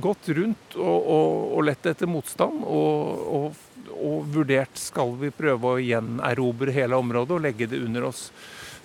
gått 0.00 0.30
rundt 0.32 0.76
og, 0.80 0.96
og, 0.96 1.32
og 1.58 1.64
lett 1.68 1.88
etter 1.90 2.08
motstand 2.08 2.64
og, 2.64 3.34
og, 3.36 3.58
vurdert 4.32 4.78
skal 4.80 5.12
vi 5.20 5.30
prøve 5.34 5.74
å 5.74 5.82
gjenerobre 5.82 6.72
hele 6.74 6.98
området 6.98 7.36
og 7.36 7.44
legge 7.44 7.68
det 7.70 7.82
under 7.84 8.08
oss. 8.08 8.30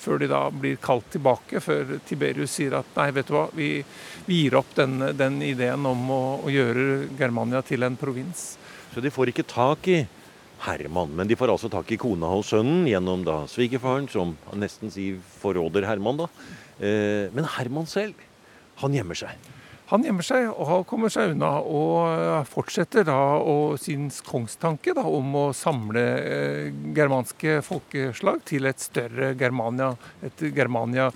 Før 0.01 0.21
de 0.21 0.29
da 0.31 0.41
blir 0.50 0.79
kalt 0.81 1.12
tilbake, 1.13 1.62
før 1.62 1.98
Tiberius 2.07 2.55
sier 2.57 2.79
at 2.79 2.95
nei, 2.98 3.12
vet 3.13 3.27
du 3.29 3.36
hva, 3.36 3.43
vi, 3.53 3.74
vi 4.25 4.39
gir 4.43 4.57
opp 4.57 4.71
den, 4.77 4.98
den 5.17 5.38
ideen 5.45 5.86
om 5.86 6.07
å, 6.10 6.24
å 6.41 6.51
gjøre 6.51 7.12
Germania 7.19 7.62
til 7.65 7.86
en 7.86 8.00
provins. 8.00 8.55
Så 8.95 9.03
de 9.03 9.13
får 9.13 9.31
ikke 9.31 9.45
tak 9.48 9.91
i 9.91 10.00
Herman, 10.62 11.13
men 11.17 11.29
de 11.29 11.38
får 11.38 11.53
altså 11.53 11.69
tak 11.74 11.93
i 11.93 12.00
kona 12.01 12.31
og 12.38 12.43
sønnen 12.45 12.89
gjennom 12.89 13.24
da 13.25 13.43
svigerfaren, 13.50 14.10
som 14.12 14.33
nesten 14.57 14.93
sier 14.93 15.21
forråder 15.41 15.86
Herman. 15.89 16.24
da. 16.24 16.27
Eh, 16.81 17.29
men 17.33 17.50
Herman 17.57 17.89
selv, 17.89 18.17
han 18.82 18.96
gjemmer 18.98 19.18
seg. 19.24 19.50
Han 19.92 20.06
gjemmer 20.08 20.24
seg 20.24 20.46
og 20.48 20.86
kommer 20.88 21.12
seg 21.12 21.34
unna, 21.34 21.50
og 21.68 22.46
fortsetter 22.48 23.04
da 23.10 23.18
sin 23.82 24.06
kongstanke 24.24 24.94
da, 24.96 25.04
om 25.04 25.34
å 25.36 25.44
samle 25.56 26.04
eh, 26.22 26.70
germanske 26.96 27.58
folkeslag 27.68 28.40
til 28.48 28.70
et 28.70 28.80
større 28.80 29.34
Germania, 29.40 29.90
et 30.24 30.46
Germania 30.56 31.10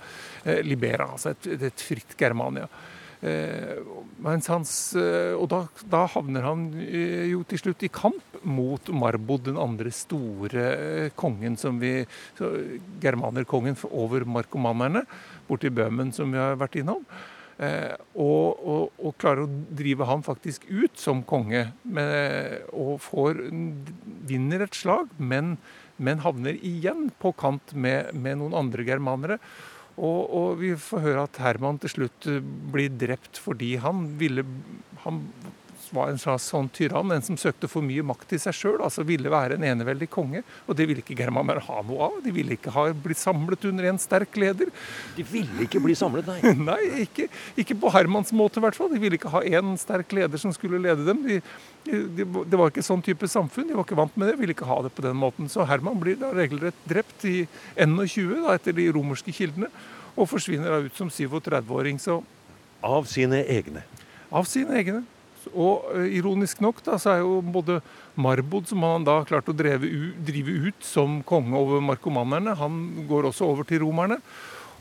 eh, 0.44 0.60
libera, 0.60 1.08
altså 1.14 1.32
et, 1.32 1.48
et 1.70 1.86
fritt 1.88 2.12
Germania. 2.20 2.68
mens 4.20 4.46
hans, 4.52 4.70
eh, 4.94 5.32
og 5.32 5.48
da, 5.48 5.62
da, 5.88 6.02
havner 6.12 6.44
han 6.44 6.66
eh, 6.84 7.30
jo 7.30 7.40
til 7.48 7.62
slutt 7.62 7.86
i 7.86 7.88
kamp 7.88 8.36
mot 8.44 8.92
Marbod, 8.92 9.46
den 9.48 9.56
andre 9.56 9.90
store 9.90 11.08
kongen 11.16 11.56
som 11.56 11.80
vi 11.80 12.04
Germanerkongen 13.00 13.80
over 13.88 14.28
markomannerne 14.28 15.06
borti 15.48 15.72
Bøhmen, 15.72 16.12
som 16.12 16.36
vi 16.36 16.42
har 16.42 16.60
vært 16.60 16.76
innom. 16.82 17.08
Eh, 17.56 17.94
og, 18.20 18.58
og, 18.60 18.98
og, 19.00 19.14
klarer 19.16 19.46
å 19.46 19.52
drive 19.78 20.04
han 20.08 20.24
faktisk 20.26 20.66
ut 20.68 20.98
som 21.00 21.22
konge. 21.28 21.70
Med, 21.88 22.66
og 22.76 23.00
får, 23.04 23.40
vinner 24.28 24.66
et 24.66 24.76
slag, 24.76 25.14
men, 25.16 25.56
men 25.96 26.20
havner 26.24 26.58
igjen 26.60 27.08
på 27.22 27.32
kant 27.40 27.72
med, 27.72 28.12
med 28.12 28.42
noen 28.42 28.56
andre 28.60 28.84
germanere. 28.86 29.40
Og, 29.96 30.20
og, 30.28 30.48
vi 30.60 30.74
får 30.76 31.04
høre 31.06 31.24
at 31.24 31.38
Herman 31.40 31.80
til 31.80 31.94
slutt 31.94 32.28
eh, 32.28 32.42
blir 32.44 32.92
drept 32.92 33.40
fordi 33.40 33.78
han 33.80 34.10
ville 34.20 34.44
Han 35.06 35.22
var 35.94 36.10
en 36.10 36.18
slags 36.20 36.48
sånn 36.50 36.68
tyrann, 36.74 37.12
en 37.14 37.24
som 37.24 37.38
søkte 37.40 37.68
for 37.70 37.84
mye 37.84 38.04
makt 38.06 38.34
i 38.36 38.40
seg 38.40 38.56
sjøl. 38.56 38.78
Altså 38.84 39.04
ville 39.06 39.30
være 39.32 39.58
en 39.58 39.66
eneveldig 39.66 40.08
konge. 40.12 40.42
Og 40.66 40.78
det 40.78 40.86
ville 40.88 41.02
ikke 41.04 41.16
germanerne 41.18 41.64
ha 41.66 41.82
noe 41.86 42.08
av. 42.08 42.18
De 42.24 42.32
ville 42.34 42.56
ikke 42.56 42.74
ha 42.74 42.88
blitt 42.92 43.20
samlet 43.20 43.64
under 43.70 43.88
en 43.90 44.00
sterk 44.00 44.36
leder. 44.40 44.70
De 45.16 45.26
ville 45.26 45.66
ikke 45.66 45.82
bli 45.82 45.96
samlet, 45.98 46.28
nei? 46.28 46.52
nei, 46.70 46.80
ikke, 47.06 47.28
ikke 47.58 47.78
på 47.82 47.92
Hermans 47.94 48.34
måte, 48.36 48.60
i 48.60 48.66
hvert 48.66 48.78
fall. 48.78 48.92
De 48.92 49.00
ville 49.02 49.18
ikke 49.18 49.32
ha 49.34 49.42
én 49.46 49.74
sterk 49.80 50.14
leder 50.16 50.40
som 50.42 50.54
skulle 50.56 50.80
lede 50.82 51.06
dem. 51.08 51.24
De, 51.26 51.40
de, 51.86 52.26
det 52.26 52.60
var 52.60 52.72
ikke 52.72 52.86
sånn 52.86 53.04
type 53.06 53.30
samfunn. 53.30 53.70
De 53.70 53.76
var 53.78 53.86
ikke 53.86 53.98
vant 53.98 54.16
med 54.18 54.32
det. 54.32 54.38
Ville 54.40 54.56
ikke 54.56 54.68
ha 54.68 54.80
det 54.86 54.94
på 54.96 55.04
den 55.06 55.18
måten. 55.18 55.50
Så 55.52 55.66
Herman 55.68 56.00
blir 56.02 56.18
da 56.20 56.32
regelrett 56.36 56.86
drept 56.88 57.26
i 57.28 57.36
21, 57.76 58.40
da, 58.44 58.56
etter 58.56 58.76
de 58.76 58.88
romerske 58.94 59.34
kildene, 59.34 59.70
og 60.16 60.30
forsvinner 60.30 60.72
da 60.72 60.80
ut 60.86 60.96
som 60.96 61.12
37-åring. 61.12 62.00
Så 62.02 62.22
Av 62.86 63.06
sine 63.10 63.42
egne? 63.50 63.82
Av 64.30 64.46
sine 64.48 64.74
egne. 64.80 65.04
Og 65.54 65.86
uh, 65.92 66.02
ironisk 66.08 66.60
nok 66.64 66.82
da, 66.86 66.98
så 66.98 67.14
er 67.14 67.22
jo 67.24 67.38
både 67.40 67.80
Marbod, 68.16 68.68
som 68.70 68.84
han 68.86 69.04
da 69.06 69.20
klarte 69.28 69.52
å 69.52 69.56
drive, 69.56 69.86
ut 69.86 70.84
som 70.84 71.20
konge 71.28 71.56
over 71.58 71.82
markomannerne, 71.84 72.56
han 72.56 73.06
går 73.08 73.30
også 73.30 73.50
over 73.52 73.68
til 73.68 73.84
romerne. 73.84 74.20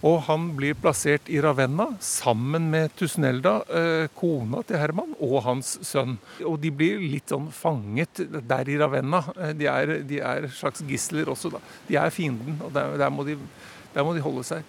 Og 0.06 0.20
han 0.28 0.50
blir 0.58 0.76
plassert 0.78 1.30
i 1.32 1.40
Ravenna 1.42 1.88
sammen 2.04 2.68
med 2.70 2.94
Tusnelda, 3.00 3.54
eh, 3.74 4.08
kona 4.14 4.62
til 4.68 4.78
Herman, 4.78 5.16
og 5.20 5.40
hans 5.44 5.80
sønn. 5.82 6.18
Og 6.46 6.60
de 6.62 6.70
blir 6.70 7.00
litt 7.00 7.32
sånn 7.32 7.48
fanget 7.50 8.22
der 8.46 8.70
i 8.70 8.78
Ravenna. 8.78 9.24
Eh, 9.34 9.54
de 9.54 9.66
er, 9.72 9.96
de 10.04 10.20
er 10.20 10.48
slags 10.54 10.84
gisler 10.86 11.32
også, 11.32 11.54
da. 11.56 11.64
De 11.88 11.98
er 11.98 12.14
fienden, 12.14 12.60
og 12.62 12.74
der, 12.76 12.98
der, 13.02 13.10
må 13.10 13.26
de, 13.26 13.38
der, 13.96 14.04
må 14.04 14.14
de, 14.14 14.22
holde 14.22 14.44
seg. 14.44 14.64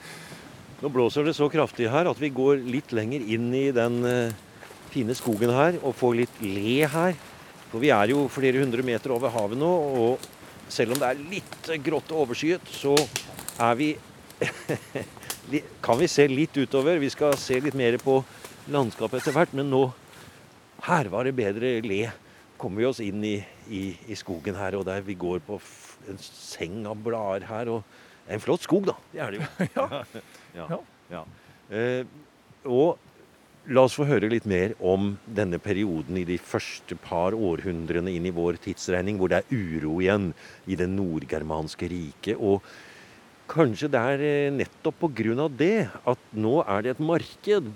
Nå 0.81 0.93
blåser 0.93 1.25
det 1.25 1.37
så 1.37 1.51
kraftig 1.53 1.91
her 1.91 2.09
at 2.09 2.19
vi 2.21 2.31
går 2.31 2.63
litt 2.65 2.93
lenger 2.93 3.21
inn 3.21 3.53
i 3.57 3.71
den 3.77 4.05
eh, 4.07 4.46
fine 4.97 5.17
skogen 5.17 5.53
her 5.53 5.77
og 5.83 5.97
får 5.99 6.17
litt 6.23 6.41
le 6.41 6.81
her. 6.89 7.17
For 7.69 7.83
vi 7.83 7.93
er 7.93 8.13
jo 8.15 8.25
flere 8.33 8.63
hundre 8.63 8.85
meter 8.87 9.13
over 9.13 9.33
havet 9.35 9.59
nå, 9.61 9.69
og 9.69 10.73
selv 10.73 10.95
om 10.95 11.03
det 11.03 11.11
er 11.11 11.25
litt 11.33 11.71
grått 11.85 12.13
og 12.15 12.25
overskyet, 12.25 12.65
så 12.73 12.95
er 13.63 13.77
vi 13.79 13.91
kan 15.85 15.99
vi 16.01 16.09
se 16.11 16.27
litt 16.31 16.57
utover. 16.57 17.01
Vi 17.03 17.11
skal 17.13 17.37
se 17.41 17.59
litt 17.63 17.77
mer 17.77 17.99
på 18.03 18.21
landskapet 18.73 19.21
etter 19.21 19.37
hvert, 19.37 19.55
men 19.57 19.71
nå 19.73 19.89
Her 20.87 21.09
var 21.09 21.25
det 21.25 21.33
bedre 21.35 21.71
le. 21.83 22.03
Kommer 22.61 22.83
vi 22.83 22.87
oss 22.87 22.99
inn 23.01 23.23
i, 23.25 23.39
i, 23.73 23.97
i 24.13 24.17
skogen 24.17 24.55
her, 24.59 24.77
og 24.77 24.85
der 24.87 25.01
vi 25.03 25.17
går 25.19 25.41
på 25.47 25.57
en 26.07 26.21
seng 26.21 26.85
av 26.87 27.01
blader 27.03 27.47
her. 27.49 27.71
og 27.73 28.29
En 28.29 28.43
flott 28.45 28.63
skog, 28.67 28.85
da. 28.87 28.95
Det 29.13 29.23
er 29.25 29.33
det 29.33 29.41
jo. 29.41 29.67
ja. 29.79 30.03
ja. 30.61 30.79
ja. 31.15 31.23
Eh, 31.73 32.05
og 32.69 33.01
La 33.67 33.83
oss 33.83 33.97
få 33.99 34.05
høre 34.07 34.29
litt 34.31 34.45
mer 34.47 34.77
om 34.79 35.17
denne 35.27 35.59
perioden 35.59 36.21
i 36.21 36.27
de 36.29 36.37
første 36.39 36.95
par 37.03 37.35
århundrene 37.35 38.13
inn 38.15 38.29
i 38.29 38.35
vår 38.35 38.61
tidsregning, 38.63 39.17
hvor 39.19 39.33
det 39.33 39.41
er 39.41 39.49
uro 39.51 39.97
igjen 39.99 40.29
i 40.71 40.79
det 40.79 40.87
nordgermanske 40.93 41.89
riket. 41.91 42.39
Og 42.39 42.63
Kanskje 43.47 43.87
det 43.91 44.01
er 44.03 44.23
eh, 44.27 44.55
nettopp 44.55 45.05
pga. 45.05 45.49
det 45.49 45.89
at 46.05 46.19
nå 46.35 46.65
er 46.67 46.83
det 46.83 46.91
et 46.97 47.01
marked 47.01 47.69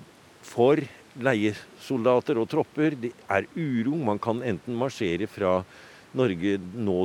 for 0.43 0.81
leiesoldater 1.15 2.39
og 2.39 2.49
tropper. 2.51 2.97
Det 2.99 3.13
er 3.31 3.47
uro. 3.55 3.95
Man 3.95 4.19
kan 4.19 4.43
enten 4.43 4.75
marsjere 4.75 5.29
fra 5.31 5.61
Norge, 6.17 6.57
nå, 6.75 6.97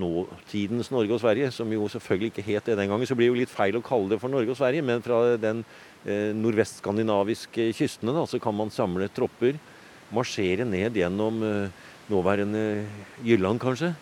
nåtidens 0.00 0.90
Norge 0.90 1.14
og 1.14 1.20
Sverige, 1.22 1.50
som 1.54 1.70
jo 1.72 1.86
selvfølgelig 1.92 2.32
ikke 2.32 2.46
het 2.48 2.70
det 2.70 2.78
den 2.80 2.90
gangen. 2.90 3.06
Så 3.06 3.14
blir 3.18 3.28
det 3.28 3.34
jo 3.34 3.42
litt 3.44 3.52
feil 3.52 3.78
å 3.78 3.84
kalle 3.86 4.14
det 4.14 4.20
for 4.22 4.32
Norge 4.32 4.54
og 4.54 4.58
Sverige, 4.58 4.84
men 4.86 5.04
fra 5.04 5.36
den 5.40 5.62
eh, 6.04 6.32
nordvestskandinaviske 6.34 7.70
kystene 7.76 8.16
da, 8.16 8.26
så 8.26 8.42
kan 8.42 8.56
man 8.56 8.74
samle 8.74 9.10
tropper. 9.14 9.60
Marsjere 10.14 10.66
ned 10.66 10.98
gjennom 10.98 11.38
eh, 11.46 11.86
nåværende 12.10 12.66
Jylland, 13.26 13.62
kanskje 13.62 13.94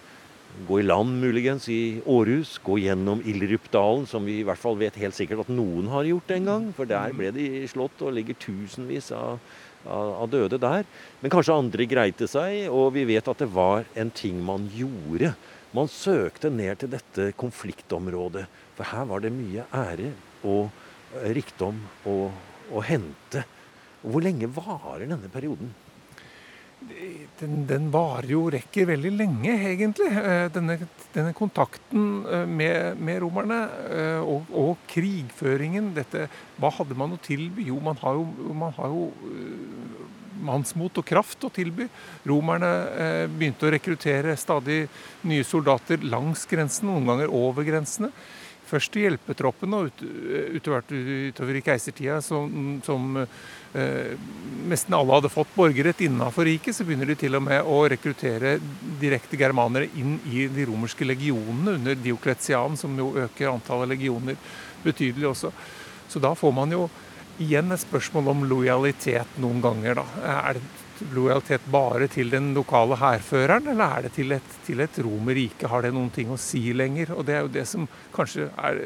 gå 0.69 0.79
i 0.81 0.87
land 0.87 1.19
muligens 1.19 1.67
i 1.73 2.01
Århus, 2.07 2.59
gå 2.63 2.79
gjennom 2.85 3.23
Ildrupdalen, 3.27 4.07
som 4.07 4.25
vi 4.27 4.39
i 4.41 4.47
hvert 4.47 4.61
fall 4.61 4.79
vet 4.79 4.97
helt 5.03 5.17
sikkert 5.17 5.45
at 5.45 5.53
noen 5.53 5.89
har 5.91 6.07
gjort 6.07 6.31
en 6.37 6.51
gang. 6.51 6.69
For 6.77 6.89
der 6.89 7.15
ble 7.17 7.33
de 7.35 7.47
slått 7.71 8.03
og 8.05 8.15
ligger 8.15 8.39
tusenvis 8.39 9.11
av, 9.17 9.41
av, 9.87 10.29
døde 10.31 10.59
der. 10.61 10.87
Men 11.21 11.33
kanskje 11.33 11.57
andre 11.57 11.87
greite 11.89 12.29
seg, 12.31 12.69
og 12.73 12.93
vi 12.97 13.05
vet 13.09 13.29
at 13.29 13.43
det 13.43 13.51
var 13.53 13.89
en 13.99 14.13
ting 14.15 14.41
man 14.45 14.69
gjorde. 14.73 15.35
Man 15.75 15.91
søkte 15.91 16.53
ned 16.55 16.81
til 16.81 16.93
dette 16.95 17.31
konfliktområdet, 17.39 18.47
for 18.77 18.91
her 18.91 19.09
var 19.11 19.25
det 19.25 19.35
mye 19.35 19.67
ære 19.75 20.13
og 20.47 21.25
rikdom 21.35 21.81
å, 22.11 22.19
å 22.75 22.85
hente. 22.85 23.45
Hvor 24.05 24.25
lenge 24.25 24.51
varer 24.53 25.07
denne 25.09 25.31
perioden? 25.33 25.73
Den, 27.41 27.65
den 27.67 27.89
varer 27.93 28.29
jo 28.31 28.45
rekker 28.53 28.87
veldig 28.93 29.11
lenge, 29.17 29.55
egentlig. 29.71 30.07
Eh, 30.07 30.47
denne, 30.55 30.77
denne 31.15 31.33
kontakten 31.37 32.23
eh, 32.31 32.45
med, 32.47 33.01
med 33.03 33.19
romerne 33.25 33.59
eh, 33.89 34.21
og, 34.23 34.51
og, 34.55 34.85
krigføringen. 34.91 35.93
Dette, 35.97 36.29
hva 36.61 36.71
hadde 36.77 36.97
man 36.99 37.17
å 37.17 37.21
tilby? 37.25 37.67
Jo, 37.71 37.81
man 37.83 37.99
har 38.03 38.21
jo, 38.21 38.53
man 38.55 38.75
har 38.77 38.93
jo 38.93 39.09
mannsmot 40.45 41.03
og 41.03 41.09
kraft 41.09 41.47
å 41.47 41.53
tilby. 41.55 41.89
Romerne 42.29 42.71
begynte 43.33 43.67
å 43.67 43.75
rekruttere 43.75 44.35
stadig 44.39 44.83
nye 45.27 45.45
soldater 45.47 46.05
langs 46.05 46.43
grensen, 46.51 46.91
noen 46.91 47.09
ganger 47.09 47.33
over 47.35 47.67
grensene. 47.67 48.13
Først 48.75 48.97
i 48.99 49.05
hjelpetroppen 49.05 49.75
og 49.77 50.01
utover, 50.57 50.83
utover 51.31 51.59
i 51.59 51.63
keisertida, 51.63 52.17
som, 52.25 52.81
som 52.83 53.21
eh, 53.21 54.15
nesten 54.67 54.97
alle 54.99 55.15
hadde 55.15 55.31
fått 55.31 55.53
borgerrett 55.55 56.03
innafor 56.03 56.49
riket, 56.49 56.75
så 56.75 56.87
begynner 56.87 57.13
de 57.13 57.19
til 57.21 57.39
og 57.39 57.45
med 57.47 57.63
å 57.63 57.85
rekruttere 57.93 58.57
direkte 58.99 59.39
germanere 59.39 59.93
inn 60.01 60.17
i 60.27 60.49
de 60.51 60.67
romerske 60.67 61.07
legionene 61.07 61.77
under 61.79 61.99
Diokletian, 62.03 62.75
som 62.81 62.99
jo 62.99 63.13
øker 63.29 63.53
antallet 63.53 63.95
legioner 63.95 64.41
betydelig 64.83 65.31
også. 65.31 65.53
Så 66.11 66.23
da 66.23 66.35
får 66.35 66.55
man 66.59 66.75
jo 66.75 66.89
igjen 67.43 67.71
et 67.75 67.83
spørsmål 67.83 68.33
om 68.35 68.49
lojalitet 68.51 69.39
noen 69.43 69.63
ganger. 69.63 70.03
da. 70.03 70.07
Er 70.35 70.59
det 70.59 70.84
lojalitet 71.15 71.67
bare 71.73 72.09
til 72.13 72.31
den 72.33 72.53
lokale 72.57 72.99
hærføreren, 73.01 73.69
eller 73.73 73.85
er 73.97 74.07
det 74.07 74.13
til 74.17 74.35
et, 74.37 74.57
til 74.67 74.81
et 74.85 74.99
Romerrike? 75.05 75.69
Har 75.71 75.85
det 75.85 75.93
noen 75.95 76.13
ting 76.15 76.31
å 76.33 76.41
si 76.41 76.73
lenger? 76.77 77.15
Og 77.17 77.27
Det 77.27 77.35
er 77.37 77.45
jo 77.45 77.53
det 77.57 77.67
som 77.71 77.89
kanskje 78.15 78.51
er 78.55 78.85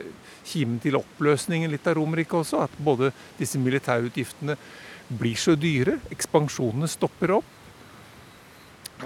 kimen 0.48 0.80
til 0.82 0.98
oppløsningen 1.00 1.70
litt 1.70 1.86
av 1.86 1.98
Romerriket 1.98 2.40
også. 2.40 2.64
At 2.68 2.80
både 2.80 3.12
disse 3.38 3.60
militærutgiftene 3.60 4.56
blir 5.08 5.38
så 5.40 5.56
dyre, 5.56 5.98
ekspansjonene 6.12 6.90
stopper 6.90 7.38
opp. 7.38 7.54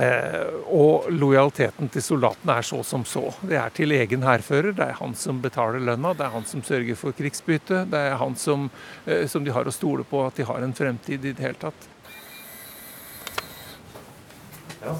Eh, 0.01 0.55
og 0.73 1.11
lojaliteten 1.13 1.91
til 1.93 2.01
soldatene 2.01 2.55
er 2.57 2.65
så 2.65 2.79
som 2.87 3.05
så. 3.05 3.27
Det 3.45 3.59
er 3.61 3.73
til 3.77 3.93
egen 3.93 4.25
hærfører. 4.25 4.73
Det 4.73 4.87
er 4.87 4.97
han 4.97 5.13
som 5.19 5.43
betaler 5.45 5.85
lønna, 5.85 6.15
det 6.17 6.25
er 6.25 6.33
han 6.33 6.47
som 6.49 6.65
sørger 6.65 6.97
for 6.97 7.17
krigsbytte. 7.17 7.85
Det 7.93 8.01
er 8.09 8.17
han 8.17 8.37
som, 8.37 8.71
eh, 9.07 9.27
som 9.29 9.45
de 9.45 9.53
har 9.53 9.69
å 9.69 9.75
stole 9.75 10.05
på 10.09 10.25
at 10.27 10.37
de 10.37 10.49
har 10.49 10.63
en 10.63 10.73
fremtid 10.73 11.25
i 11.25 11.33
det 11.33 11.45
hele 11.45 11.61
tatt. 11.61 11.89
Ja. 14.83 14.97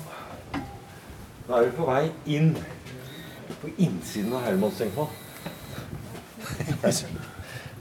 Nå 1.49 1.57
er 1.57 1.67
vi 1.67 1.73
på 1.75 1.87
vei 1.89 2.05
inn 2.37 2.53
på 3.63 3.71
innsiden 3.83 4.33
av 4.37 4.45
Hermansenka. 4.47 5.09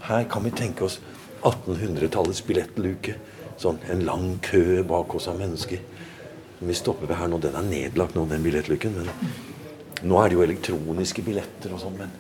Her 0.07 0.25
kan 0.29 0.45
vi 0.47 0.53
tenke 0.57 0.87
oss 0.87 0.97
1800-tallets 1.45 2.41
billettluke. 2.47 3.15
Sånn 3.61 3.77
en 3.93 4.01
lang 4.07 4.39
kø 4.41 4.81
bak 4.89 5.13
oss 5.17 5.29
av 5.29 5.37
mennesker. 5.41 5.81
Vi 6.61 6.77
stopper 6.77 7.09
ved 7.09 7.19
her 7.21 7.29
nå. 7.29 7.37
Den 7.41 7.57
er 7.57 7.69
nedlagt 7.69 8.17
nå, 8.17 8.25
den 8.29 8.45
billettluken. 8.45 8.97
Men 8.97 9.07
nå 10.01 10.17
er 10.21 10.29
det 10.29 10.39
jo 10.39 10.45
elektroniske 10.47 11.25
billetter 11.25 11.77
og 11.77 11.83
sånn. 11.85 12.01
Men 12.01 12.17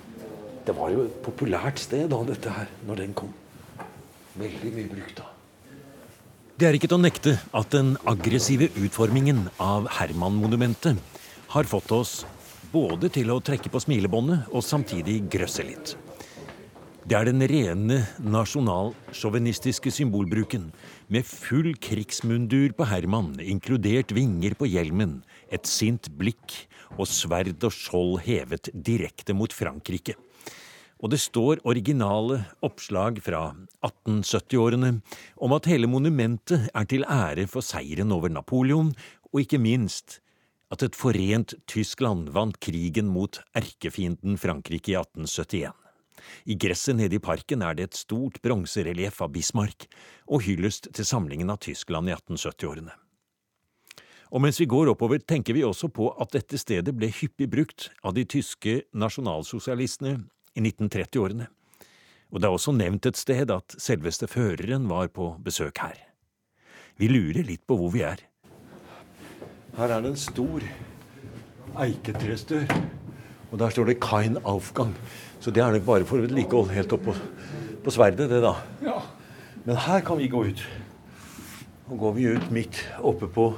det 0.67 0.77
var 0.77 0.93
jo 0.93 1.07
et 1.07 1.21
populært 1.25 1.81
sted 1.81 2.05
da, 2.13 2.21
dette 2.29 2.53
her, 2.53 2.69
når 2.85 3.01
den 3.01 3.17
kom. 3.17 3.33
Veldig 4.37 4.77
mye 4.77 4.93
brukt 4.93 5.17
da. 5.17 5.30
Det 6.61 6.67
er 6.69 6.75
ikke 6.77 6.91
til 6.91 6.99
å 6.99 7.01
nekte 7.01 7.31
at 7.57 7.71
den 7.73 7.95
aggressive 8.05 8.67
utformingen 8.77 9.47
av 9.57 9.87
Herman-monumentet 9.95 10.99
har 11.55 11.65
fått 11.65 11.89
oss 11.95 12.11
både 12.69 13.09
til 13.15 13.31
å 13.33 13.39
trekke 13.41 13.71
på 13.73 13.81
smilebåndet 13.81 14.51
og 14.53 14.61
samtidig 14.61 15.23
grøsse 15.33 15.65
litt. 15.65 15.95
Det 17.01 17.17
er 17.17 17.31
den 17.31 17.41
rene 17.49 18.03
nasjonalsjåvinistiske 18.21 19.89
symbolbruken, 19.89 20.69
med 21.09 21.25
full 21.25 21.73
krigsmundur 21.81 22.77
på 22.77 22.85
Herman, 22.91 23.39
inkludert 23.41 24.13
vinger 24.13 24.53
på 24.53 24.69
hjelmen, 24.69 25.23
et 25.49 25.65
sint 25.65 26.13
blikk 26.13 26.59
og 26.93 27.09
sverd 27.09 27.57
og 27.57 27.73
skjold 27.73 28.19
hevet 28.27 28.69
direkte 28.69 29.33
mot 29.33 29.49
Frankrike 29.49 30.13
og 31.01 31.09
det 31.09 31.19
står 31.21 31.63
originale 31.65 32.43
oppslag 32.65 33.17
fra 33.25 33.41
1870-årene 33.81 34.93
om 35.41 35.55
at 35.57 35.69
hele 35.69 35.89
monumentet 35.89 36.69
er 36.69 36.89
til 36.89 37.05
ære 37.09 37.47
for 37.49 37.65
seieren 37.65 38.13
over 38.13 38.29
Napoleon, 38.29 38.93
og 39.33 39.41
ikke 39.41 39.61
minst 39.61 40.19
at 40.71 40.85
et 40.85 40.95
forent 40.95 41.55
Tyskland 41.67 42.29
vant 42.35 42.59
krigen 42.63 43.09
mot 43.11 43.41
erkefienden 43.57 44.37
Frankrike 44.39 44.93
i 44.93 44.99
1871. 44.99 45.73
I 46.45 46.55
gresset 46.55 46.95
nede 46.95 47.17
i 47.17 47.23
parken 47.23 47.63
er 47.65 47.75
det 47.75 47.89
et 47.89 47.97
stort 47.97 48.37
bronserelieff 48.45 49.23
av 49.25 49.31
Bismarck 49.33 49.87
og 50.29 50.45
hyllest 50.45 50.91
til 50.93 51.07
samlingen 51.07 51.49
av 51.49 51.59
Tyskland 51.65 52.11
i 52.11 52.13
1870-årene. 52.13 52.93
Og 54.31 54.39
mens 54.39 54.61
vi 54.61 54.69
går 54.69 54.93
oppover, 54.93 55.19
tenker 55.19 55.57
vi 55.57 55.65
også 55.67 55.89
på 55.91 56.07
at 56.21 56.31
dette 56.37 56.59
stedet 56.61 56.93
ble 56.95 57.09
hyppig 57.11 57.49
brukt 57.51 57.89
av 58.05 58.13
de 58.15 58.23
tyske 58.23 58.77
nasjonalsosialistene 58.95 60.21
i 60.55 60.63
1930-årene. 60.63 61.47
Og 62.31 62.39
det 62.39 62.47
er 62.47 62.55
også 62.55 62.73
nevnt 62.75 63.07
et 63.09 63.19
sted 63.19 63.51
at 63.51 63.75
selveste 63.81 64.27
føreren 64.31 64.87
var 64.89 65.11
på 65.11 65.33
besøk 65.43 65.83
her. 65.83 65.97
Vi 66.99 67.09
lurer 67.11 67.43
litt 67.47 67.63
på 67.67 67.75
hvor 67.79 67.91
vi 67.91 68.03
er. 68.07 68.23
Her 69.77 69.91
er 69.95 70.03
det 70.03 70.11
en 70.11 70.19
stor 70.19 70.63
eiketrestør, 71.79 72.67
og 73.51 73.59
der 73.59 73.69
står 73.69 73.85
det 73.85 73.99
'Kain 73.99 74.37
Aufgang'. 74.37 74.95
Så 75.39 75.51
det 75.51 75.63
er 75.63 75.71
nok 75.71 75.85
bare 75.85 76.05
for 76.05 76.17
vedlikehold 76.17 76.69
helt 76.69 76.93
opp 76.93 77.03
på, 77.03 77.15
på 77.83 77.91
sverdet, 77.91 78.29
det, 78.29 78.41
da. 78.41 78.53
Ja. 78.83 79.01
Men 79.65 79.75
her 79.75 79.99
kan 79.99 80.17
vi 80.17 80.27
gå 80.27 80.43
ut. 80.45 80.69
Nå 81.89 81.95
går 81.95 82.11
vi 82.11 82.27
ut 82.35 82.51
midt 82.51 82.87
oppe 82.99 83.27
på 83.27 83.57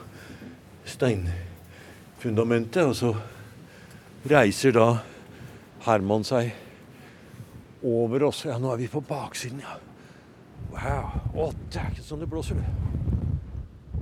steinfundamentet, 0.85 2.83
og 2.83 2.95
så 2.95 3.15
reiser 4.29 4.71
da 4.71 4.87
Herman 5.85 6.23
seg 6.23 6.53
over 7.83 8.29
oss. 8.29 8.45
Ja, 8.47 8.57
nå 8.61 8.71
er 8.73 8.81
vi 8.81 8.89
på 8.91 9.01
baksiden, 9.05 9.63
ja. 9.63 9.77
Wow. 10.73 11.11
Å, 11.35 11.49
ikke 11.69 12.03
sånn 12.03 12.23
det 12.23 12.29
blåser. 12.31 12.61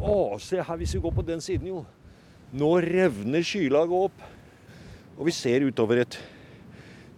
Å, 0.02 0.38
se 0.41 0.62
her 0.63 0.80
hvis 0.80 0.96
vi 0.96 1.02
går 1.04 1.15
på 1.17 1.26
den 1.26 1.44
siden, 1.44 1.72
jo. 1.74 1.84
Nå 2.58 2.72
revner 2.84 3.46
skylaget 3.46 4.08
opp. 4.10 4.24
Og 5.17 5.28
vi 5.28 5.34
ser 5.36 5.65
utover 5.67 6.02
et 6.02 6.17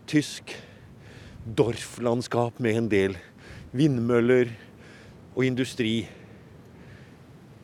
tysk 0.09 0.51
Dorf-landskap 1.43 2.59
med 2.63 2.79
en 2.79 2.89
del 2.91 3.15
vindmøller 3.75 4.51
og 5.33 5.45
industri. 5.47 6.03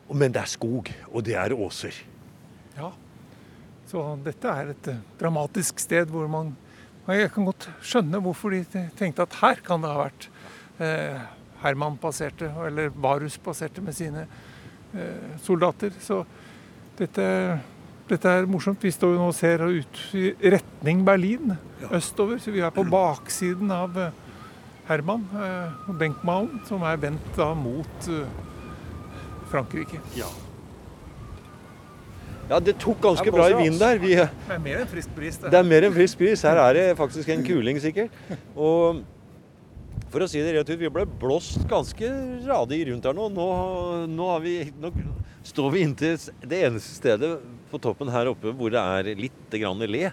Men 0.10 0.34
det 0.34 0.42
er 0.42 0.52
skog, 0.52 0.90
og 1.12 1.24
det 1.26 1.36
er 1.38 1.54
åser. 1.54 1.96
Ja, 2.78 2.90
så 3.90 4.04
dette 4.24 4.54
er 4.54 4.74
et 4.74 4.90
dramatisk 5.20 5.82
sted 5.82 6.10
hvor 6.14 6.28
man 6.32 6.54
jeg 7.18 7.32
kan 7.34 7.48
godt 7.48 7.70
skjønne 7.82 8.22
hvorfor 8.22 8.54
de 8.54 8.86
tenkte 9.00 9.26
at 9.26 9.40
her 9.42 9.64
kan 9.66 9.82
det 9.82 9.90
ha 9.90 10.06
vært 10.06 10.30
eh, 10.84 11.20
Herman 11.64 11.98
passerte, 12.00 12.52
eller 12.68 12.94
Varus 12.96 13.40
passerte 13.42 13.82
med 13.84 13.98
sine 13.98 14.28
eh, 14.94 15.36
soldater. 15.44 15.92
Så 16.00 16.22
dette, 17.00 17.26
dette, 18.08 18.32
er 18.32 18.48
morsomt. 18.48 18.84
Vi 18.84 18.94
står 18.94 19.16
jo 19.16 19.22
nå 19.24 19.30
og 19.32 19.36
ser 19.36 19.66
ut 19.66 20.02
i 20.16 20.32
retning 20.56 21.04
Berlin, 21.08 21.56
ja. 21.82 21.94
østover. 22.00 22.40
Så 22.40 22.54
vi 22.56 22.64
er 22.64 22.76
på 22.76 22.88
baksiden 22.88 23.72
av 23.76 23.98
Herman 23.98 24.26
Herman, 24.90 25.28
eh, 25.38 25.90
Benkmalen, 26.00 26.62
som 26.66 26.82
er 26.82 26.98
vendt 26.98 27.36
da 27.38 27.52
mot 27.54 28.08
eh, 28.10 28.26
Frankrike. 29.52 30.00
Ja. 30.18 30.26
Ja, 32.50 32.58
det 32.58 32.80
tok 32.82 32.98
ganske 33.04 33.30
bra 33.30 33.46
i 33.52 33.56
vind 33.60 33.78
der. 33.78 34.00
Vi, 34.02 34.16
det 34.18 34.56
er 34.56 34.62
mer 34.64 34.82
enn 34.82 34.90
frisk 34.90 35.12
bris. 35.14 35.38
Det. 35.38 35.52
det 35.54 35.60
er 35.60 35.68
mer 35.70 35.86
enn 35.86 35.94
frisk 35.94 36.18
bris. 36.18 36.42
Her 36.48 36.58
er 36.64 36.78
det 36.80 36.86
faktisk 36.98 37.30
en 37.30 37.46
kuling, 37.46 37.78
sikkert. 37.84 38.16
Og 38.58 39.04
for 40.10 40.26
å 40.26 40.28
si 40.30 40.42
det 40.42 40.56
rett 40.56 40.72
ut, 40.72 40.80
vi 40.82 40.90
ble 40.90 41.06
blåst 41.22 41.62
ganske 41.70 42.10
radig 42.48 42.82
rundt 42.90 43.06
her 43.06 43.14
nå. 43.14 43.28
Nå, 43.36 43.46
nå, 44.10 44.30
vi, 44.42 44.56
nå 44.82 44.90
står 45.46 45.70
vi 45.76 45.86
inntil 45.86 46.18
det 46.42 46.64
eneste 46.66 46.98
stedet 46.98 47.36
på 47.70 47.82
toppen 47.82 48.10
her 48.10 48.32
oppe 48.32 48.56
hvor 48.58 48.74
det 48.74 48.82
er 48.82 49.12
litt 49.20 49.54
grann 49.54 49.86
le. 49.86 50.08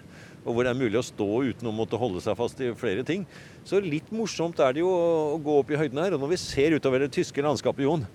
Og 0.45 0.53
hvor 0.53 0.63
det 0.63 0.75
er 0.75 0.79
mulig 0.79 1.01
å 1.01 1.07
stå 1.09 1.27
uten 1.49 1.67
å 1.67 1.75
måtte 1.75 1.97
holde 1.99 2.21
seg 2.23 2.37
fast 2.37 2.61
i 2.61 2.69
flere 2.77 3.01
ting. 3.07 3.25
Så 3.65 3.81
litt 3.81 4.13
morsomt 4.13 4.61
er 4.61 4.77
det 4.77 4.85
jo 4.85 4.93
å 4.93 5.41
gå 5.41 5.57
opp 5.63 5.73
i 5.73 5.81
høyden 5.81 6.05
her. 6.05 6.13
Og 6.13 6.21
når 6.21 6.35
vi 6.35 6.43
ser 6.45 6.77
utover 6.77 7.01
det 7.01 7.15
tyske 7.17 7.41
landskapet, 7.41 7.87
Jon 7.89 8.05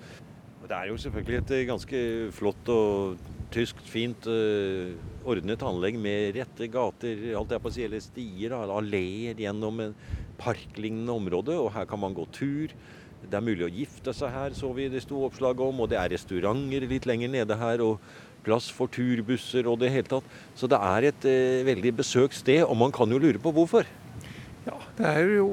Det 0.63 0.79
er 0.79 0.89
jo 0.89 1.03
selvfølgelig 1.03 1.43
et 1.43 1.55
ganske 1.69 2.07
flott 2.39 2.71
og 2.73 3.32
tysk, 3.53 3.79
fint 3.89 4.27
uh, 4.31 4.95
ordnet 5.29 5.63
anlegg 5.67 5.99
med 6.01 6.33
rette 6.39 6.69
gater, 6.73 7.29
alt 7.39 7.53
jeg 7.53 7.63
på 7.63 7.71
å 7.71 7.75
si, 7.75 7.85
eller 7.87 8.03
stier, 8.03 8.57
alleer 8.57 9.39
gjennom 9.45 9.85
en 9.85 9.95
parklignende 10.41 11.15
område. 11.15 11.57
Og 11.61 11.73
her 11.77 11.89
kan 11.91 12.01
man 12.03 12.17
gå 12.17 12.27
tur. 12.35 12.75
Det 13.23 13.39
er 13.39 13.45
mulig 13.45 13.69
å 13.69 13.73
gifte 13.73 14.15
seg 14.17 14.35
her, 14.35 14.57
så 14.59 14.73
vi 14.75 14.89
det 14.91 15.05
sto 15.05 15.23
oppslag 15.29 15.61
om. 15.63 15.85
Og 15.85 15.93
det 15.93 16.01
er 16.01 16.13
restauranter 16.15 16.89
litt 16.91 17.09
lenger 17.09 17.33
nede 17.37 17.59
her. 17.61 17.85
og 17.85 17.99
plass 18.43 18.67
for 18.75 18.91
turbusser 18.91 19.69
og 19.71 19.77
det 19.83 19.93
hele 19.95 20.09
tatt. 20.11 20.27
Så 20.59 20.67
det 20.67 20.79
er 20.83 21.09
et 21.13 21.27
uh, 21.31 21.67
veldig 21.69 21.93
besøkt 22.03 22.35
sted, 22.41 22.65
og 22.67 22.75
man 22.75 22.95
kan 22.95 23.11
jo 23.11 23.21
lure 23.23 23.39
på 23.39 23.53
hvorfor. 23.55 23.87
Ja, 24.67 24.79
det 24.99 25.07
er 25.09 25.31
jo 25.39 25.47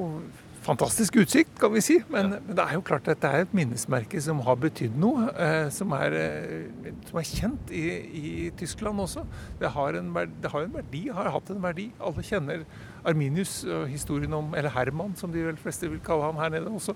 fantastisk 0.70 1.18
utsikt, 1.24 1.56
kan 1.60 1.72
vi 1.74 1.82
si. 1.84 1.98
Men, 2.14 2.36
men, 2.36 2.54
det 2.58 2.64
er 2.64 2.76
jo 2.78 2.84
klart 2.86 3.08
at 3.10 3.22
det 3.24 3.30
er 3.30 3.46
et 3.46 3.56
minnesmerke 3.58 4.22
som 4.22 4.42
har 4.46 4.60
betydd 4.62 4.98
noe. 5.02 5.30
Eh, 5.34 5.70
som, 5.74 5.94
er, 5.98 6.16
eh, 6.20 6.92
som, 7.10 7.20
er, 7.22 7.28
kjent 7.30 7.74
i, 7.74 7.84
i 8.20 8.34
Tyskland 8.60 9.02
også. 9.02 9.26
Det 9.62 9.72
har, 9.76 9.98
en, 10.00 10.14
det 10.14 10.54
har 10.54 10.68
en 10.68 10.76
verdi, 10.76 11.04
har 11.16 11.32
hatt 11.34 11.52
en 11.54 11.64
verdi. 11.64 11.90
Alle 12.06 12.26
kjenner 12.26 12.66
Arminius 13.08 13.62
og 13.66 13.88
historien 13.90 14.34
om 14.36 14.54
Eller 14.58 14.74
Herman, 14.76 15.16
som 15.20 15.34
de 15.34 15.46
vel 15.48 15.60
fleste 15.60 15.90
vil 15.90 16.04
kalle 16.06 16.30
ham 16.30 16.42
her 16.42 16.54
nede 16.54 16.74
også. 16.74 16.96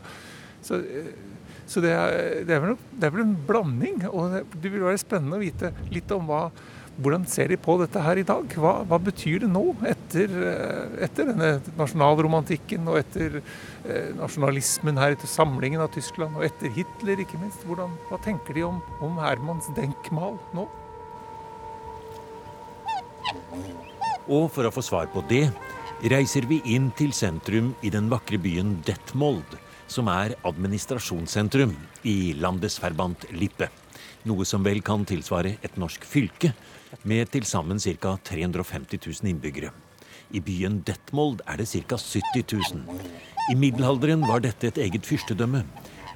Så, 0.64 0.80
eh, 0.84 1.12
så 1.66 1.82
det, 1.82 1.96
er, 1.96 2.46
det, 2.46 2.56
er 2.56 2.64
vel, 2.64 2.78
det, 2.92 3.08
er, 3.08 3.16
vel, 3.16 3.26
en 3.26 3.36
blanding. 3.48 4.06
Og 4.12 4.40
det 4.54 4.70
vil 4.70 4.86
være 4.86 5.02
spennende 5.02 5.40
å 5.40 5.44
vite 5.44 5.74
litt 5.94 6.12
om 6.14 6.30
hva 6.30 6.46
hvordan 7.02 7.26
ser 7.26 7.50
de 7.50 7.58
på 7.58 7.76
dette 7.82 8.02
her 8.04 8.20
i 8.22 8.26
dag? 8.28 8.46
Hva, 8.60 8.74
hva 8.86 9.00
betyr 9.02 9.44
det 9.44 9.50
nå, 9.50 9.64
etter, 9.90 10.30
eh, 10.30 10.98
etter 11.08 11.32
denne 11.32 11.56
nasjonalromantikken 11.80 12.86
og 12.92 13.00
etter 13.00 13.40
eh, 13.40 14.12
nasjonalismen 14.20 15.00
her, 15.02 15.16
etter 15.16 15.30
samlingen 15.30 15.82
av 15.82 15.90
Tyskland 15.96 16.38
og 16.38 16.46
etter 16.46 16.70
Hitler, 16.76 17.24
ikke 17.24 17.40
minst? 17.42 17.66
Hvordan, 17.66 17.96
hva 18.12 18.20
tenker 18.22 18.58
de 18.58 18.66
om, 18.68 18.78
om 19.02 19.18
Hermans 19.24 19.72
denkmal 19.78 20.38
nå? 20.54 20.68
Og 24.30 24.46
for 24.54 24.70
å 24.70 24.74
få 24.74 24.84
svar 24.86 25.10
på 25.12 25.24
det 25.28 25.48
reiser 26.14 26.46
vi 26.50 26.60
inn 26.76 26.92
til 26.98 27.14
sentrum 27.16 27.74
i 27.82 27.90
den 27.94 28.10
vakre 28.12 28.38
byen 28.42 28.78
Detmold, 28.86 29.58
som 29.90 30.10
er 30.12 30.38
administrasjonssentrum 30.46 31.74
i 32.08 32.36
Landesverband 32.38 33.28
Lippe. 33.34 33.72
Noe 34.30 34.46
som 34.48 34.64
vel 34.64 34.80
kan 34.86 35.04
tilsvare 35.08 35.58
et 35.66 35.76
norsk 35.80 36.06
fylke, 36.08 36.54
med 37.04 37.32
til 37.34 37.46
sammen 37.46 37.80
ca. 37.80 38.16
350 38.24 39.02
000 39.24 39.30
innbyggere. 39.34 39.72
I 40.32 40.40
byen 40.40 40.82
Detmold 40.88 41.42
er 41.48 41.58
det 41.58 41.68
ca. 41.68 41.98
70 41.98 42.54
000. 42.74 43.02
I 43.52 43.56
middelalderen 43.60 44.24
var 44.28 44.44
dette 44.46 44.70
et 44.70 44.80
eget 44.86 45.06
fyrstedømme. 45.06 45.64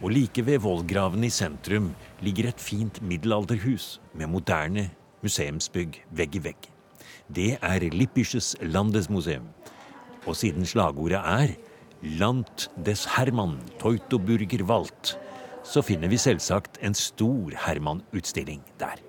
Og 0.02 0.12
like 0.13 0.46
ved 0.46 0.62
vollgraven 0.62 1.24
i 1.26 1.30
sentrum 1.34 1.90
ligger 2.22 2.52
et 2.52 2.62
fint 2.62 3.02
middelalderhus 3.02 3.98
med 4.13 4.30
moderne 4.30 4.90
museumsbygg 5.26 6.04
vegg 6.12 6.38
i 6.38 6.44
vegg. 6.50 6.70
Det 7.34 7.58
er 7.62 7.88
Lippisches 7.92 8.56
Landesmuseum. 8.62 9.50
Og 10.28 10.36
siden 10.36 10.66
slagordet 10.66 11.20
er 11.20 11.56
Land 12.04 12.70
des 12.86 13.08
Herman 13.18 13.58
Teutoburger 13.82 14.63
Wald, 14.70 15.18
så 15.66 15.82
finner 15.82 16.08
vi 16.08 16.22
selvsagt 16.22 16.78
en 16.82 16.94
stor 16.94 17.58
Herman-utstilling 17.66 18.62
der. 18.80 19.07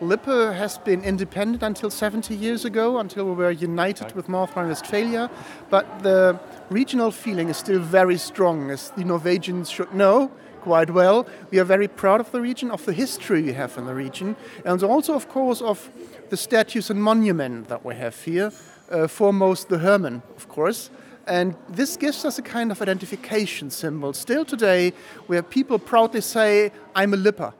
Lippe 0.00 0.52
has 0.54 0.78
been 0.78 1.04
independent 1.04 1.62
until 1.62 1.88
70 1.88 2.34
years 2.34 2.64
ago, 2.64 2.98
until 2.98 3.26
we 3.26 3.32
were 3.32 3.50
united 3.50 4.12
with 4.16 4.28
North 4.28 4.56
Rhine-Westphalia, 4.56 5.30
but 5.70 6.02
the 6.02 6.38
regional 6.68 7.10
feeling 7.10 7.48
is 7.48 7.56
still 7.56 7.78
very 7.78 8.18
strong, 8.18 8.70
as 8.70 8.90
the 8.90 9.04
Norwegians 9.04 9.70
should 9.70 9.94
know 9.94 10.30
quite 10.62 10.90
well. 10.90 11.26
We 11.50 11.58
are 11.60 11.64
very 11.64 11.86
proud 11.86 12.20
of 12.20 12.32
the 12.32 12.40
region, 12.40 12.70
of 12.70 12.84
the 12.84 12.92
history 12.92 13.42
we 13.42 13.52
have 13.52 13.78
in 13.78 13.86
the 13.86 13.94
region, 13.94 14.34
and 14.64 14.82
also, 14.82 15.14
of 15.14 15.28
course, 15.28 15.62
of 15.62 15.88
the 16.30 16.36
statues 16.36 16.90
and 16.90 17.00
monuments 17.00 17.68
that 17.68 17.84
we 17.84 17.94
have 17.94 18.20
here. 18.24 18.50
Uh, 18.90 19.06
foremost, 19.06 19.68
the 19.68 19.78
Herman, 19.78 20.22
of 20.36 20.48
course. 20.48 20.90
And 21.26 21.54
this 21.68 21.96
gives 21.96 22.24
us 22.24 22.38
a 22.38 22.42
kind 22.42 22.70
of 22.70 22.82
identification 22.82 23.70
symbol 23.70 24.12
still 24.12 24.44
today, 24.44 24.92
where 25.26 25.42
people 25.42 25.78
proudly 25.78 26.20
say, 26.20 26.72
I'm 26.94 27.14
a 27.14 27.16
Lipper. 27.16 27.54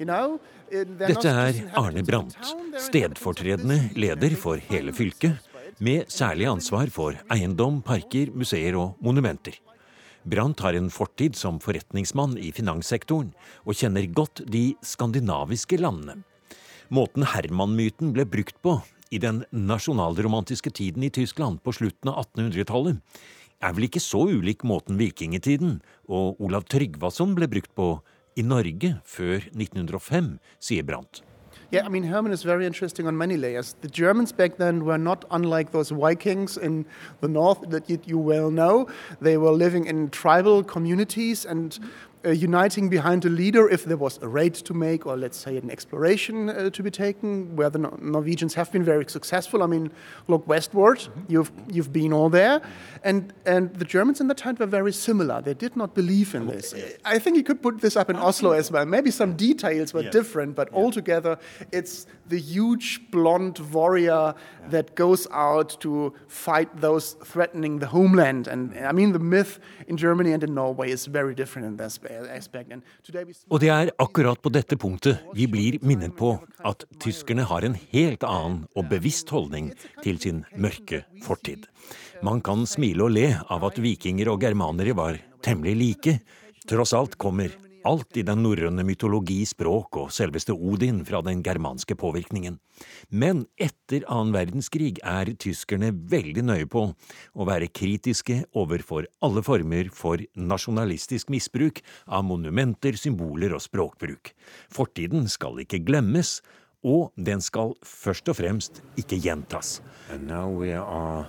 Dette 0.00 1.28
er 1.28 1.56
Arne 1.76 2.00
Brandt, 2.06 2.38
stedfortredende 2.80 3.90
leder 4.00 4.32
for 4.40 4.60
hele 4.70 4.94
fylket, 4.96 5.36
med 5.76 6.08
særlig 6.08 6.46
ansvar 6.48 6.88
for 6.92 7.18
eiendom, 7.32 7.82
parker, 7.84 8.30
museer 8.32 8.78
og 8.80 8.94
monumenter. 9.04 9.58
Brandt 10.24 10.62
har 10.64 10.76
en 10.76 10.88
fortid 10.92 11.36
som 11.36 11.58
forretningsmann 11.60 12.38
i 12.40 12.48
finanssektoren, 12.52 13.34
og 13.68 13.76
kjenner 13.76 14.08
godt 14.08 14.40
de 14.48 14.70
skandinaviske 14.80 15.76
landene. 15.80 16.22
Måten 16.88 17.26
Herman-myten 17.34 18.14
ble 18.16 18.24
brukt 18.24 18.56
på 18.64 18.78
i 19.12 19.20
den 19.20 19.42
nasjonalromantiske 19.52 20.72
tiden 20.80 21.04
i 21.04 21.12
Tyskland 21.12 21.60
på 21.60 21.74
slutten 21.76 22.08
av 22.08 22.24
1800-tallet, 22.24 23.04
er 23.60 23.76
vel 23.76 23.84
ikke 23.90 24.00
så 24.00 24.24
ulik 24.32 24.64
måten 24.64 24.96
vikingtiden 24.96 25.82
og 26.08 26.40
Olav 26.40 26.64
Tryggvason 26.72 27.36
ble 27.36 27.50
brukt 27.52 27.74
på 27.76 27.90
i 28.36 28.42
Norge 28.42 28.94
før 29.04 29.48
1905, 29.54 30.38
sier 30.60 30.86
Brandt. 30.86 31.22
Yeah, 31.72 31.86
I 31.86 31.88
mean, 31.88 32.02
Herman 32.02 32.32
is 32.32 32.42
very 32.42 32.66
interesting 32.66 33.06
on 33.06 33.16
many 33.16 33.36
layers. 33.36 33.76
The 33.80 33.88
Germans 33.88 34.32
back 34.32 34.56
then 34.56 34.84
were 34.84 34.98
not 34.98 35.24
unlike 35.30 35.70
those 35.70 35.90
Vikings 35.90 36.56
in 36.56 36.84
the 37.20 37.28
north 37.28 37.60
that 37.70 37.88
you, 37.88 38.00
you 38.04 38.18
well 38.18 38.50
know. 38.50 38.88
They 39.20 39.36
were 39.36 39.52
living 39.52 39.86
in 39.86 40.08
uh, 42.24 42.30
uniting 42.30 42.88
behind 42.88 43.24
a 43.24 43.28
leader 43.28 43.68
if 43.68 43.84
there 43.84 43.96
was 43.96 44.18
a 44.22 44.28
raid 44.28 44.54
to 44.54 44.74
make 44.74 45.06
or 45.06 45.16
let's 45.16 45.38
say 45.38 45.56
an 45.56 45.70
exploration 45.70 46.50
uh, 46.50 46.70
to 46.70 46.82
be 46.82 46.90
taken 46.90 47.56
where 47.56 47.70
the 47.70 47.78
no 47.78 47.96
Norwegians 48.00 48.54
have 48.54 48.70
been 48.70 48.84
very 48.84 49.04
successful 49.08 49.62
I 49.62 49.66
mean 49.66 49.90
look 50.28 50.46
westward 50.46 50.98
mm 50.98 51.12
-hmm. 51.12 51.32
you've 51.32 51.50
you've 51.74 51.92
been 51.92 52.12
all 52.12 52.30
there 52.30 52.60
and 53.04 53.32
and 53.46 53.78
the 53.78 53.84
Germans 53.84 54.20
in 54.20 54.28
that 54.28 54.36
time 54.36 54.54
were 54.58 54.70
very 54.70 54.92
similar 54.92 55.42
they 55.42 55.54
did 55.54 55.76
not 55.76 55.94
believe 55.94 56.36
in 56.38 56.46
this 56.48 56.74
I 57.14 57.18
think 57.18 57.36
you 57.36 57.44
could 57.44 57.60
put 57.62 57.80
this 57.80 57.96
up 57.96 58.10
in 58.10 58.16
Oslo 58.16 58.50
as 58.52 58.70
well 58.70 58.86
maybe 58.86 59.10
some 59.10 59.32
details 59.36 59.92
were 59.92 60.04
yeah. 60.04 60.12
different 60.12 60.54
but 60.56 60.68
yeah. 60.68 60.82
altogether 60.82 61.38
it's 61.72 62.06
the 62.28 62.40
huge 62.54 63.00
blonde 63.10 63.58
warrior 63.72 64.34
yeah. 64.34 64.70
that 64.70 64.94
goes 64.94 65.28
out 65.30 65.80
to 65.80 66.12
fight 66.28 66.68
those 66.80 67.16
threatening 67.32 67.80
the 67.80 67.86
homeland 67.86 68.48
and 68.48 68.60
I 68.90 68.92
mean 68.92 69.12
the 69.12 69.24
myth 69.34 69.58
og 73.50 73.60
det 73.62 73.70
er 73.74 73.92
akkurat 73.98 74.42
på 74.42 74.52
dette 74.54 74.78
punktet 74.80 75.32
vi 75.36 75.46
blir 75.50 75.78
minnet 75.82 76.14
på 76.18 76.34
at 76.66 76.84
tyskerne 77.02 77.46
har 77.50 77.66
en 77.66 77.78
helt 77.92 78.24
annen 78.26 78.66
og 78.74 78.90
bevisst 78.92 79.30
holdning 79.34 79.72
til 80.04 80.20
sin 80.22 80.44
mørke 80.56 81.04
fortid. 81.24 81.66
Man 82.22 82.42
kan 82.44 82.66
smile 82.68 83.06
og 83.06 83.14
le 83.16 83.32
av 83.48 83.64
at 83.66 83.80
vikinger 83.80 84.30
og 84.32 84.40
germanere 84.44 84.94
var 84.96 85.18
temmelig 85.44 85.76
like. 85.80 86.18
Tross 86.68 86.92
alt 86.94 87.16
kommer 87.20 87.50
alt 87.86 88.16
i 88.20 88.24
den 88.26 88.42
norrøne 88.44 88.84
mytologi, 88.86 89.38
språk 89.48 89.96
og 90.00 90.12
selveste 90.14 90.54
Odin 90.54 91.02
fra 91.08 91.20
den 91.24 91.42
germanske 91.44 91.96
påvirkningen. 91.98 92.58
Men 93.10 93.44
etter 93.60 94.04
annen 94.10 94.34
verdenskrig 94.36 94.98
er 95.06 95.32
tyskerne 95.40 95.92
veldig 96.12 96.44
nøye 96.48 96.68
på 96.70 96.86
å 96.90 97.48
være 97.48 97.70
kritiske 97.72 98.42
overfor 98.56 99.08
alle 99.24 99.44
former 99.46 99.90
for 99.94 100.22
nasjonalistisk 100.36 101.32
misbruk 101.32 101.82
av 102.06 102.24
monumenter, 102.28 102.96
symboler 103.00 103.54
og 103.56 103.64
språkbruk. 103.64 104.32
Fortiden 104.72 105.28
skal 105.30 105.62
ikke 105.64 105.82
glemmes, 105.84 106.38
og 106.80 107.10
den 107.16 107.42
skal 107.44 107.74
først 107.84 108.30
og 108.32 108.38
fremst 108.40 108.80
ikke 109.00 109.20
gjentas. 109.20 109.80
And 110.10 110.26
now 110.26 110.48
we 110.48 110.72
are 110.72 111.28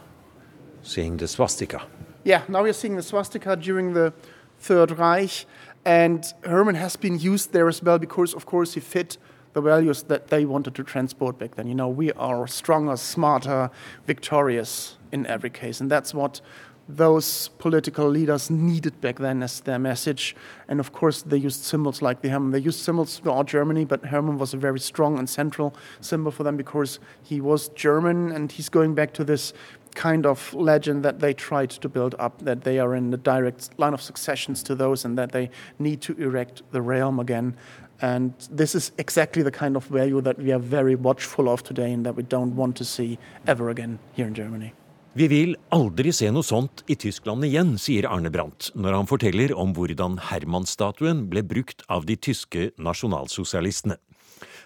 seeing 0.83 1.17
the 1.17 1.27
swastika. 1.27 1.81
Yeah, 2.23 2.43
now 2.47 2.63
we 2.63 2.69
are 2.69 2.73
seeing 2.73 2.95
the 2.95 3.03
swastika 3.03 3.55
during 3.55 3.93
the 3.93 4.13
Third 4.61 4.91
Reich. 4.99 5.45
And 5.85 6.25
Herman 6.43 6.75
has 6.75 6.95
been 6.95 7.19
used 7.19 7.53
there 7.53 7.67
as 7.67 7.81
well 7.81 7.97
because, 7.97 8.33
of 8.33 8.45
course, 8.45 8.73
he 8.75 8.79
fit 8.79 9.17
the 9.53 9.61
values 9.61 10.03
that 10.03 10.27
they 10.27 10.45
wanted 10.45 10.75
to 10.75 10.83
transport 10.83 11.37
back 11.37 11.55
then. 11.55 11.67
You 11.67 11.75
know, 11.75 11.89
we 11.89 12.11
are 12.13 12.47
stronger, 12.47 12.95
smarter, 12.95 13.69
victorious 14.05 14.97
in 15.11 15.25
every 15.25 15.49
case. 15.49 15.81
And 15.81 15.91
that's 15.91 16.13
what 16.13 16.41
those 16.87 17.49
political 17.59 18.07
leaders 18.07 18.49
needed 18.49 18.99
back 19.01 19.19
then 19.19 19.43
as 19.43 19.61
their 19.61 19.79
message. 19.79 20.35
And 20.67 20.79
of 20.79 20.91
course, 20.91 21.21
they 21.21 21.37
used 21.37 21.63
symbols 21.63 22.01
like 22.01 22.21
the 22.21 22.29
Herman. 22.29 22.51
They 22.51 22.59
used 22.59 22.79
symbols 22.79 23.19
throughout 23.19 23.47
Germany, 23.47 23.85
but 23.85 24.05
Herman 24.05 24.37
was 24.37 24.53
a 24.53 24.57
very 24.57 24.79
strong 24.79 25.17
and 25.17 25.29
central 25.29 25.73
symbol 25.99 26.31
for 26.31 26.43
them 26.43 26.57
because 26.57 26.99
he 27.23 27.39
was 27.41 27.69
German 27.69 28.31
and 28.31 28.51
he's 28.51 28.69
going 28.69 28.95
back 28.95 29.13
to 29.13 29.23
this 29.23 29.53
kind 29.95 30.25
of 30.25 30.53
legend 30.53 31.03
that 31.03 31.19
they 31.19 31.33
tried 31.33 31.69
to 31.69 31.89
build 31.89 32.15
up, 32.19 32.41
that 32.43 32.63
they 32.63 32.79
are 32.79 32.95
in 32.95 33.11
the 33.11 33.17
direct 33.17 33.69
line 33.77 33.93
of 33.93 34.01
successions 34.01 34.63
to 34.63 34.75
those 34.75 35.05
and 35.05 35.17
that 35.17 35.31
they 35.31 35.49
need 35.79 36.01
to 36.01 36.13
erect 36.17 36.61
the 36.71 36.81
realm 36.81 37.19
again. 37.19 37.53
And 38.01 38.33
this 38.49 38.73
is 38.73 38.91
exactly 38.97 39.43
the 39.43 39.51
kind 39.51 39.75
of 39.75 39.85
value 39.85 40.21
that 40.21 40.37
we 40.39 40.51
are 40.51 40.59
very 40.59 40.95
watchful 40.95 41.49
of 41.49 41.63
today 41.63 41.91
and 41.91 42.05
that 42.05 42.15
we 42.15 42.23
don't 42.23 42.55
want 42.55 42.75
to 42.77 42.85
see 42.85 43.19
ever 43.47 43.69
again 43.69 43.99
here 44.13 44.27
in 44.27 44.33
Germany. 44.33 44.73
Vi 45.13 45.27
vil 45.27 45.57
aldri 45.75 46.13
se 46.15 46.29
noe 46.31 46.45
sånt 46.45 46.85
i 46.87 46.95
Tyskland 46.95 47.43
igjen, 47.43 47.73
sier 47.75 48.07
Arne 48.07 48.31
Brandt 48.31 48.69
når 48.79 48.95
han 48.95 49.09
forteller 49.09 49.51
om 49.59 49.73
hvordan 49.75 50.15
Herman-statuen 50.29 51.25
ble 51.27 51.43
brukt 51.43 51.83
av 51.91 52.07
de 52.07 52.15
tyske 52.15 52.69
nasjonalsosialistene. 52.79 53.99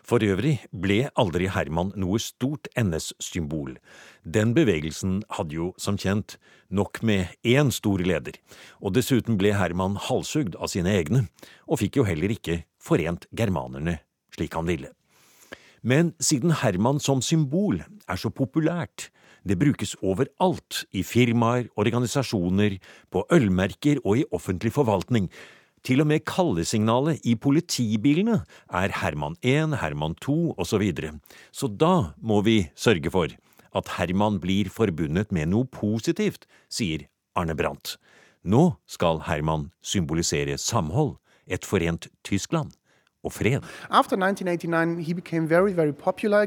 For 0.06 0.22
øvrig 0.22 0.60
ble 0.70 1.08
aldri 1.18 1.48
Herman 1.50 1.90
noe 1.98 2.20
stort 2.22 2.70
NS-symbol. 2.78 3.80
Den 4.22 4.54
bevegelsen 4.54 5.24
hadde 5.34 5.58
jo, 5.58 5.72
som 5.82 5.98
kjent, 5.98 6.38
nok 6.70 7.02
med 7.02 7.34
én 7.42 7.72
stor 7.74 8.02
leder, 8.06 8.38
og 8.82 8.94
dessuten 8.94 9.40
ble 9.42 9.56
Herman 9.58 9.98
halshugd 9.98 10.58
av 10.62 10.70
sine 10.70 10.94
egne, 10.94 11.26
og 11.66 11.82
fikk 11.82 11.98
jo 11.98 12.06
heller 12.06 12.34
ikke 12.36 12.62
forent 12.78 13.26
germanerne 13.34 14.00
slik 14.36 14.54
han 14.58 14.70
ville. 14.70 14.94
Men 15.86 16.14
siden 16.22 16.54
Herman 16.62 17.00
som 17.02 17.22
symbol 17.22 17.82
er 17.82 18.18
så 18.20 18.32
populært, 18.34 19.10
det 19.46 19.60
brukes 19.62 19.94
overalt, 20.02 20.84
i 20.90 21.04
firmaer, 21.06 21.68
organisasjoner, 21.78 22.80
på 23.14 23.26
ølmerker 23.34 24.02
og 24.02 24.22
i 24.22 24.26
offentlig 24.34 24.74
forvaltning, 24.74 25.30
til 25.86 26.02
og 26.02 26.08
med 26.10 26.24
kallesignalet 26.26 27.22
i 27.30 27.36
politibilene 27.38 28.40
er 28.74 28.94
Herman 29.02 29.38
1, 29.46 29.78
Herman 29.82 30.16
2 30.18 30.56
osv. 30.58 30.66
Så, 30.66 30.78
videre. 30.82 31.12
så 31.52 31.68
da 31.68 32.12
må 32.18 32.42
vi 32.42 32.70
sørge 32.76 33.12
for 33.12 33.30
at 33.76 33.92
Herman 33.98 34.40
blir 34.42 34.70
forbundet 34.70 35.32
med 35.32 35.52
noe 35.52 35.68
positivt, 35.70 36.48
sier 36.70 37.06
Arne 37.36 37.56
Brandt. 37.56 37.98
Nå 38.44 38.76
skal 38.88 39.22
Herman 39.28 39.70
symbolisere 39.84 40.58
samhold, 40.58 41.18
et 41.48 41.66
forent 41.66 42.08
Tyskland. 42.24 42.72
After 43.26 44.16
1989 44.16 45.02
he 45.02 45.14
became 45.14 45.48
very, 45.48 45.74
very 45.74 45.92
popular. 45.92 46.46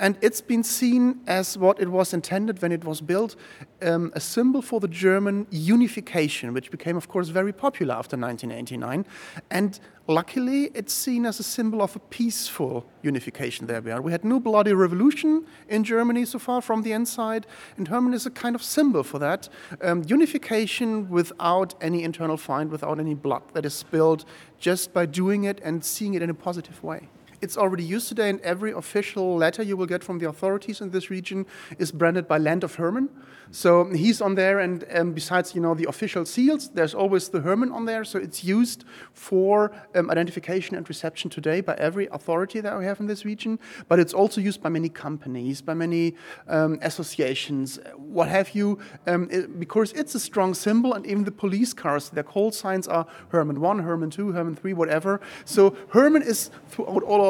And 0.00 0.16
it's 0.22 0.40
been 0.40 0.64
seen 0.64 1.20
as 1.26 1.58
what 1.58 1.78
it 1.78 1.90
was 1.90 2.14
intended 2.14 2.62
when 2.62 2.72
it 2.72 2.84
was 2.84 3.02
built 3.02 3.36
um, 3.82 4.10
a 4.14 4.20
symbol 4.20 4.62
for 4.62 4.80
the 4.80 4.88
German 4.88 5.46
unification, 5.50 6.54
which 6.54 6.70
became, 6.70 6.96
of 6.96 7.06
course, 7.06 7.28
very 7.28 7.52
popular 7.52 7.94
after 7.94 8.16
1989. 8.16 9.04
And 9.50 9.78
luckily, 10.06 10.70
it's 10.72 10.94
seen 10.94 11.26
as 11.26 11.38
a 11.38 11.42
symbol 11.42 11.82
of 11.82 11.94
a 11.96 11.98
peaceful 11.98 12.86
unification 13.02 13.66
there 13.66 13.82
we 13.82 13.90
are. 13.90 14.00
We 14.00 14.10
had 14.10 14.24
no 14.24 14.40
bloody 14.40 14.72
revolution 14.72 15.44
in 15.68 15.84
Germany 15.84 16.24
so 16.24 16.38
far 16.38 16.62
from 16.62 16.80
the 16.80 16.92
inside, 16.92 17.46
and 17.76 17.86
Hermann 17.86 18.14
is 18.14 18.24
a 18.24 18.30
kind 18.30 18.54
of 18.54 18.62
symbol 18.62 19.02
for 19.02 19.18
that. 19.18 19.50
Um, 19.82 20.02
unification 20.06 21.10
without 21.10 21.74
any 21.82 22.04
internal 22.04 22.38
fight, 22.38 22.70
without 22.70 22.98
any 22.98 23.12
blood 23.12 23.42
that 23.52 23.66
is 23.66 23.74
spilled, 23.74 24.24
just 24.58 24.94
by 24.94 25.04
doing 25.04 25.44
it 25.44 25.60
and 25.62 25.84
seeing 25.84 26.14
it 26.14 26.22
in 26.22 26.30
a 26.30 26.34
positive 26.34 26.82
way. 26.82 27.10
It's 27.42 27.56
already 27.56 27.84
used 27.84 28.08
today, 28.08 28.28
and 28.28 28.40
every 28.40 28.72
official 28.72 29.36
letter 29.36 29.62
you 29.62 29.76
will 29.76 29.86
get 29.86 30.04
from 30.04 30.18
the 30.18 30.28
authorities 30.28 30.80
in 30.80 30.90
this 30.90 31.10
region 31.10 31.46
is 31.78 31.90
branded 31.90 32.28
by 32.28 32.38
Land 32.38 32.64
of 32.64 32.74
Herman. 32.74 33.08
So 33.52 33.86
he's 33.86 34.20
on 34.20 34.36
there, 34.36 34.60
and 34.60 34.84
um, 34.94 35.12
besides, 35.12 35.54
you 35.54 35.60
know, 35.60 35.74
the 35.74 35.88
official 35.88 36.24
seals, 36.24 36.70
there's 36.70 36.94
always 36.94 37.30
the 37.30 37.40
Herman 37.40 37.72
on 37.72 37.84
there. 37.84 38.04
So 38.04 38.18
it's 38.18 38.44
used 38.44 38.84
for 39.12 39.72
um, 39.94 40.08
identification 40.10 40.76
and 40.76 40.88
reception 40.88 41.30
today 41.30 41.60
by 41.60 41.74
every 41.74 42.06
authority 42.12 42.60
that 42.60 42.78
we 42.78 42.84
have 42.84 43.00
in 43.00 43.06
this 43.06 43.24
region. 43.24 43.58
But 43.88 43.98
it's 43.98 44.14
also 44.14 44.40
used 44.40 44.62
by 44.62 44.68
many 44.68 44.88
companies, 44.88 45.62
by 45.62 45.74
many 45.74 46.14
um, 46.46 46.78
associations, 46.82 47.80
what 47.96 48.28
have 48.28 48.54
you, 48.54 48.78
um, 49.08 49.28
it, 49.32 49.58
because 49.58 49.92
it's 49.92 50.14
a 50.14 50.20
strong 50.20 50.54
symbol. 50.54 50.94
And 50.94 51.04
even 51.06 51.24
the 51.24 51.32
police 51.32 51.72
cars, 51.72 52.10
their 52.10 52.22
call 52.22 52.52
signs 52.52 52.86
are 52.86 53.06
Herman 53.30 53.60
1, 53.60 53.78
Herman 53.80 54.10
2, 54.10 54.30
Herman 54.30 54.54
3, 54.54 54.74
whatever. 54.74 55.20
So 55.44 55.74
Herman 55.88 56.22
is 56.22 56.50
throughout 56.68 57.02
all 57.02 57.29